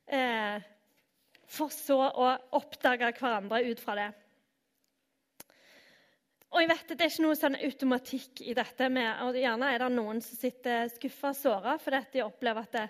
Eh, 0.07 0.61
for 1.55 1.73
så 1.73 1.99
å 2.01 2.29
oppdage 2.57 3.13
hverandre 3.19 3.63
ut 3.71 3.81
fra 3.83 3.97
det. 3.99 4.11
Og 6.55 6.63
jeg 6.63 6.71
vet 6.71 6.93
Det 6.93 7.03
er 7.03 7.11
ikke 7.11 7.25
noe 7.25 7.39
sånn 7.39 7.59
automatikk 7.59 8.45
i 8.47 8.55
dette. 8.55 8.89
med, 8.89 9.23
og 9.23 9.35
Gjerne 9.35 9.73
er 9.75 9.79
det 9.79 9.91
noen 9.91 10.21
som 10.23 10.39
sitter 10.39 10.89
skuffa 10.89 11.33
og 11.33 11.37
såra 11.37 11.79
fordi 11.79 12.01
de 12.13 12.23
opplever 12.23 12.63
at 12.63 12.73
det, 12.73 12.89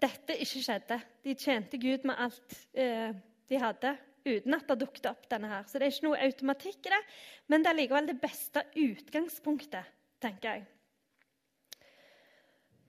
dette 0.00 0.34
ikke 0.34 0.62
skjedde. 0.64 1.00
De 1.22 1.34
tjente 1.34 1.78
Gud 1.78 2.04
med 2.04 2.18
alt 2.18 2.58
eh, 2.74 3.14
de 3.48 3.60
hadde, 3.62 3.96
uten 4.28 4.56
at 4.56 4.68
det 4.68 4.78
dukket 4.82 5.08
opp 5.10 5.28
denne 5.30 5.50
her. 5.50 5.66
Så 5.66 5.78
det 5.78 5.88
er 5.88 5.94
ikke 5.94 6.08
noe 6.08 6.20
automatikk 6.26 6.88
i 6.88 6.92
det, 6.94 7.00
men 7.48 7.64
det 7.64 7.72
er 7.72 7.78
likevel 7.80 8.10
det 8.10 8.18
beste 8.22 8.64
utgangspunktet, 8.76 9.94
tenker 10.22 10.58
jeg. 10.58 10.66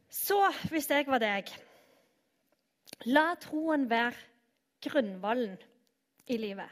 Så, 0.10 0.40
hvis 0.72 0.90
jeg 0.90 1.06
var 1.08 1.22
deg 1.22 1.52
La 3.08 3.32
troen 3.40 3.86
være 3.88 4.18
grunnvollen 4.84 5.54
i 6.28 6.38
livet. 6.42 6.70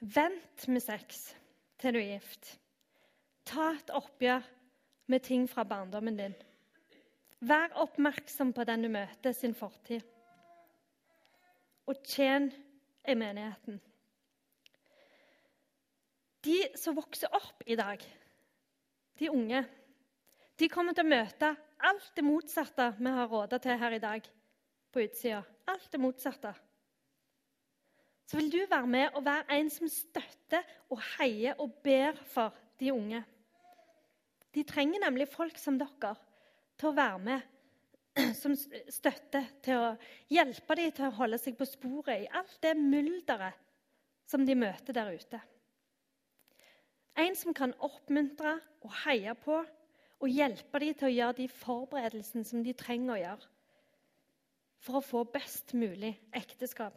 Vent 0.00 0.66
med 0.70 0.84
sex 0.84 1.32
til 1.80 1.96
du 1.96 2.00
er 2.00 2.14
gift. 2.14 2.54
Ta 3.46 3.72
et 3.74 3.90
oppgjør 3.94 4.46
med 5.12 5.24
ting 5.26 5.46
fra 5.50 5.64
barndommen 5.68 6.18
din. 6.18 6.36
Vær 7.46 7.74
oppmerksom 7.82 8.52
på 8.56 8.64
den 8.64 8.86
du 8.86 8.88
møter, 8.88 9.32
sin 9.32 9.54
fortid. 9.54 10.02
Og 11.86 12.00
tjen 12.06 12.48
i 13.08 13.14
menigheten. 13.18 13.80
De 16.46 16.58
som 16.78 16.94
vokser 16.96 17.32
opp 17.34 17.64
i 17.66 17.76
dag, 17.78 18.02
de 19.18 19.30
unge, 19.32 19.64
de 20.56 20.68
kommer 20.72 20.94
til 20.94 21.06
å 21.06 21.10
møte 21.10 21.50
alt 21.86 22.12
det 22.16 22.24
motsatte 22.24 22.92
vi 22.98 23.12
har 23.18 23.28
råda 23.28 23.58
til 23.62 23.78
her 23.80 23.96
i 23.96 24.02
dag 24.02 24.28
på 24.92 25.02
utsida. 25.04 25.42
Alt 25.66 25.90
det 25.92 26.00
motsatte 26.00 26.54
så 28.26 28.40
vil 28.40 28.50
du 28.50 28.58
være 28.66 28.90
med 28.90 29.14
og 29.14 29.22
være 29.26 29.54
en 29.54 29.68
som 29.70 29.86
støtter 29.90 30.64
og 30.90 30.98
heier 31.16 31.60
og 31.62 31.76
ber 31.84 32.16
for 32.32 32.54
de 32.80 32.90
unge. 32.90 33.20
De 34.54 34.64
trenger 34.66 35.04
nemlig 35.04 35.28
folk 35.30 35.58
som 35.60 35.78
dere 35.78 36.16
til 36.78 36.90
å 36.90 36.96
være 36.96 37.20
med 37.22 37.52
som 38.40 38.54
støtte, 38.56 39.42
til 39.64 39.80
å 39.80 39.90
hjelpe 40.32 40.76
dem 40.78 40.92
til 40.96 41.08
å 41.08 41.16
holde 41.18 41.38
seg 41.40 41.58
på 41.58 41.68
sporet 41.68 42.24
i 42.24 42.30
alt 42.32 42.56
det 42.64 42.76
mylderet 42.78 43.62
som 44.26 44.46
de 44.46 44.56
møter 44.58 44.96
der 44.96 45.12
ute. 45.14 45.40
En 47.16 47.36
som 47.38 47.54
kan 47.56 47.72
oppmuntre 47.80 48.58
og 48.84 48.92
heie 49.04 49.32
på 49.40 49.60
og 50.16 50.32
hjelpe 50.32 50.80
dem 50.80 50.96
til 50.96 51.08
å 51.08 51.14
gjøre 51.14 51.38
de 51.40 51.48
forberedelsene 51.52 52.44
som 52.48 52.64
de 52.64 52.74
trenger 52.76 53.14
å 53.14 53.20
gjøre 53.20 53.52
for 54.86 54.98
å 54.98 55.04
få 55.04 55.24
best 55.32 55.74
mulig 55.74 56.12
ekteskap. 56.36 56.96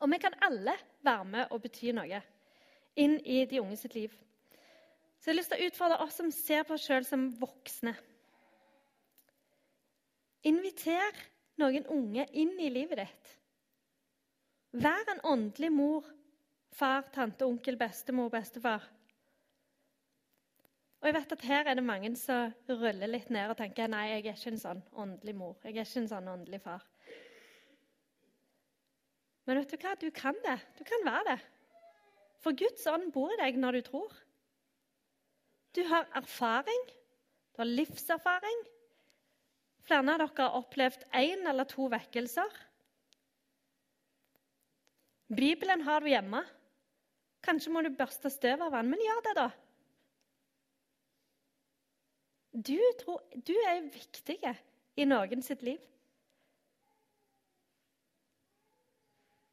Og 0.00 0.10
vi 0.10 0.20
kan 0.20 0.36
alle 0.44 0.74
være 1.04 1.24
med 1.28 1.52
og 1.54 1.62
bety 1.64 1.92
noe 1.96 2.20
inn 3.00 3.16
i 3.24 3.42
de 3.48 3.60
unge 3.62 3.78
sitt 3.80 3.96
liv. 3.96 4.12
Så 5.18 5.30
jeg 5.30 5.34
har 5.34 5.38
lyst 5.40 5.52
til 5.54 5.62
å 5.62 5.68
utfordre 5.70 6.02
oss 6.04 6.18
som 6.20 6.30
ser 6.34 6.66
på 6.66 6.76
oss 6.76 6.84
sjøl 6.84 7.06
som 7.08 7.30
voksne. 7.40 7.94
Inviter 10.44 11.22
noen 11.60 11.86
unge 11.92 12.26
inn 12.36 12.52
i 12.60 12.70
livet 12.72 13.00
ditt. 13.00 13.30
Vær 14.74 15.06
en 15.12 15.22
åndelig 15.30 15.70
mor, 15.72 16.06
far, 16.74 17.06
tante, 17.14 17.46
onkel, 17.46 17.78
bestemor, 17.78 18.28
bestefar. 18.32 18.82
Og 21.00 21.08
jeg 21.08 21.14
vet 21.18 21.32
at 21.36 21.44
Her 21.44 21.68
er 21.68 21.76
det 21.78 21.84
mange 21.84 22.10
som 22.16 22.52
ruller 22.68 23.10
litt 23.10 23.30
ned 23.30 23.52
og 23.52 23.58
tenker 23.58 23.90
nei, 23.92 24.06
jeg 24.08 24.24
er 24.24 24.38
ikke 24.38 24.52
en 24.54 24.62
sånn 24.62 24.82
åndelig 24.92 25.34
mor. 25.36 25.56
jeg 25.62 25.76
er 25.76 25.84
ikke 25.84 26.00
en 26.00 26.10
sånn 26.10 26.30
åndelig 26.32 26.60
far. 26.64 26.84
Men 29.44 29.60
vet 29.60 29.74
du 29.74 29.76
hva? 29.76 29.94
Du 30.00 30.08
kan 30.10 30.38
det. 30.46 30.58
Du 30.78 30.84
kan 30.88 31.04
være 31.04 31.34
det. 31.34 31.40
For 32.40 32.56
Guds 32.56 32.86
ånd 32.88 33.12
bor 33.12 33.32
i 33.32 33.40
deg 33.40 33.60
når 33.60 33.78
du 33.78 33.88
tror. 33.88 34.16
Du 35.76 35.84
har 35.88 36.08
erfaring. 36.16 36.88
Du 37.52 37.60
har 37.62 37.68
livserfaring. 37.68 38.64
Flere 39.84 40.00
av 40.00 40.06
dere 40.08 40.46
har 40.46 40.60
opplevd 40.60 41.04
én 41.12 41.44
eller 41.50 41.68
to 41.68 41.90
vekkelser. 41.92 42.60
Bibelen 45.34 45.82
har 45.84 46.00
du 46.00 46.08
hjemme. 46.08 46.40
Kanskje 47.44 47.72
må 47.72 47.82
du 47.84 47.90
børste 47.92 48.30
støv 48.32 48.64
av 48.64 48.78
den, 48.78 48.88
men 48.92 49.02
gjør 49.04 49.20
det, 49.26 49.34
da. 49.36 49.48
Du, 52.54 52.78
tror, 53.00 53.20
du 53.34 53.52
er 53.66 53.82
viktig 53.92 54.38
i 54.96 55.06
noen 55.08 55.42
sitt 55.44 55.64
liv. 55.66 55.82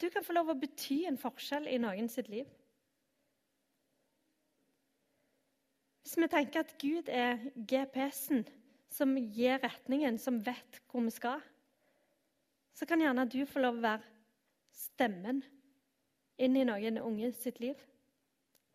Du 0.02 0.08
kan 0.10 0.24
få 0.26 0.34
lov 0.38 0.54
å 0.54 0.58
bety 0.58 1.04
en 1.10 1.20
forskjell 1.20 1.67
i 1.70 1.80
noen 1.82 2.08
sitt 2.10 2.30
liv. 2.32 2.48
Hvis 6.02 6.17
vi 6.17 6.32
tenker 6.32 6.63
at 6.63 6.74
Gud 6.82 7.10
er 7.12 7.41
GPS-en 7.56 8.46
som 8.91 9.15
gir 9.15 9.60
retningen, 9.63 10.19
som 10.19 10.41
vet 10.43 10.82
hvor 10.91 11.06
vi 11.06 11.13
skal, 11.15 11.41
så 12.75 12.88
kan 12.88 13.01
gjerne 13.04 13.27
du 13.30 13.41
få 13.47 13.63
lov 13.63 13.80
å 13.80 13.86
være 13.86 14.08
stemmen 14.75 15.41
inn 16.41 16.58
i 16.58 16.65
noen 16.67 16.99
unge 17.01 17.32
sitt 17.38 17.62
liv. 17.63 17.80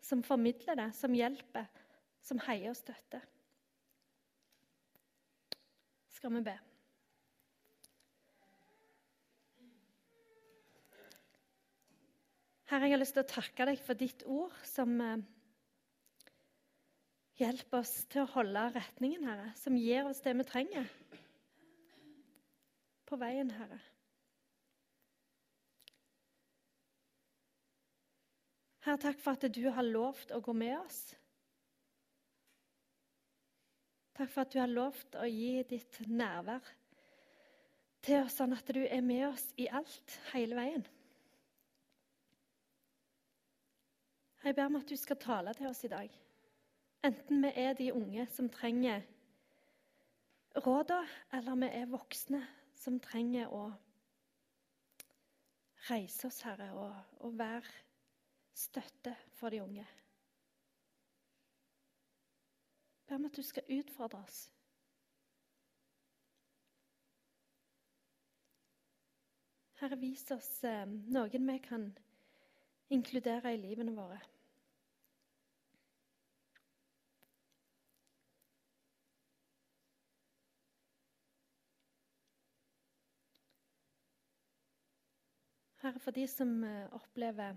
Som 0.01 0.21
formidler 0.23 0.77
det, 0.77 0.91
som 0.95 1.13
hjelper, 1.15 1.65
som 2.23 2.39
heier 2.45 2.71
og 2.71 2.77
støtter. 2.79 3.23
Skal 6.13 6.33
vi 6.37 6.43
be? 6.45 6.55
Jeg 12.67 12.91
har 12.91 12.99
lyst 12.99 13.15
til 13.15 13.23
å 13.23 13.31
takke 13.31 13.67
deg 13.69 13.79
for 13.79 13.99
ditt 13.99 14.23
ord, 14.27 14.53
som 14.67 14.97
hjelper 17.37 17.81
oss 17.81 17.93
til 18.11 18.23
å 18.23 18.31
holde 18.33 18.63
retningen, 18.75 19.27
Herre. 19.27 19.51
Som 19.59 19.77
gir 19.79 20.07
oss 20.09 20.23
det 20.25 20.33
vi 20.37 20.47
trenger 20.47 20.89
på 23.07 23.19
veien, 23.21 23.51
Herre. 23.55 23.79
Herre, 28.87 28.99
takk 29.03 29.21
for 29.23 29.35
at 29.35 29.47
du 29.51 29.63
har 29.71 29.85
lovt 29.85 30.33
å 30.35 30.41
gå 30.43 30.55
med 30.55 30.75
oss. 30.79 30.99
Takk 34.17 34.31
for 34.33 34.43
at 34.43 34.53
du 34.53 34.59
har 34.59 34.71
lovt 34.71 35.15
å 35.19 35.27
gi 35.29 35.61
ditt 35.69 35.99
nærvær 36.09 36.63
til 38.07 38.23
oss, 38.23 38.37
sånn 38.39 38.55
at 38.55 38.69
du 38.73 38.81
er 38.85 39.03
med 39.05 39.27
oss 39.27 39.43
i 39.59 39.67
alt, 39.69 40.19
hele 40.31 40.57
veien. 40.57 40.85
Jeg 44.43 44.55
ber 44.55 44.69
om 44.69 44.79
at 44.79 44.87
du 44.87 44.95
skal 44.95 45.19
tale 45.19 45.53
til 45.57 45.67
oss 45.67 45.83
i 45.83 45.91
dag. 45.91 46.13
Enten 47.05 47.43
vi 47.43 47.51
er 47.55 47.73
de 47.73 47.93
unge 47.93 48.25
som 48.33 48.49
trenger 48.49 49.01
råda, 50.65 51.03
eller 51.33 51.55
vi 51.55 51.69
er 51.71 51.91
voksne 51.91 52.41
som 52.75 52.99
trenger 52.99 53.51
å 53.53 53.67
reise 55.89 56.27
oss, 56.27 56.41
Herre, 56.41 56.71
og, 56.73 56.95
og 57.23 57.37
være 57.37 57.69
støtte 58.57 59.13
for 59.37 59.53
de 59.53 59.61
unge. 59.61 59.85
Jeg 63.07 63.13
ber 63.13 63.21
om 63.21 63.27
at 63.29 63.37
du 63.37 63.43
skal 63.45 63.69
utfordre 63.77 64.19
oss. 64.19 64.39
Herre, 69.77 69.99
vis 70.01 70.25
oss 70.33 70.49
eh, 70.65 70.87
noen 70.89 71.45
vi 71.51 71.59
kan 71.61 71.91
inkludere 72.89 73.53
i 73.53 73.61
livene 73.61 73.93
våre. 73.93 74.17
Herre, 85.87 85.99
for 85.99 86.11
de 86.11 86.27
som 86.27 86.63
eh, 86.63 86.93
opplever 86.93 87.55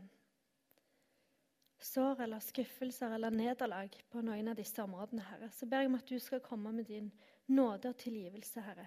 sår 1.81 2.21
eller 2.23 2.38
skuffelser 2.38 3.14
eller 3.14 3.31
nederlag 3.31 3.97
på 4.11 4.23
noen 4.23 4.53
av 4.53 4.59
disse 4.59 4.83
områdene, 4.83 5.25
Herre, 5.27 5.49
så 5.51 5.66
ber 5.66 5.83
jeg 5.83 5.90
om 5.90 5.99
at 5.99 6.09
du 6.09 6.19
skal 6.23 6.43
komme 6.45 6.73
med 6.73 6.87
din 6.87 7.11
nåde 7.51 7.90
og 7.90 7.99
tilgivelse, 7.99 8.62
Herre. 8.62 8.87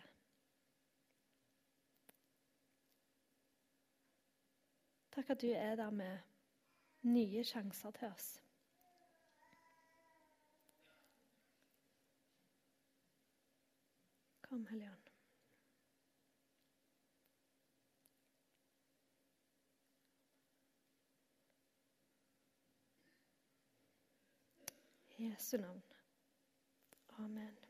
Takk 5.13 5.35
at 5.35 5.43
du 5.43 5.51
er 5.51 5.75
der 5.75 5.91
med 5.91 6.17
nye 7.01 7.43
sjanser 7.43 7.91
til 7.99 8.07
oss. 8.15 8.29
Kom, 14.47 14.65
Hellige 14.71 15.02
Jesu 25.29 25.57
navn. 25.57 25.83
Amen. 27.19 27.62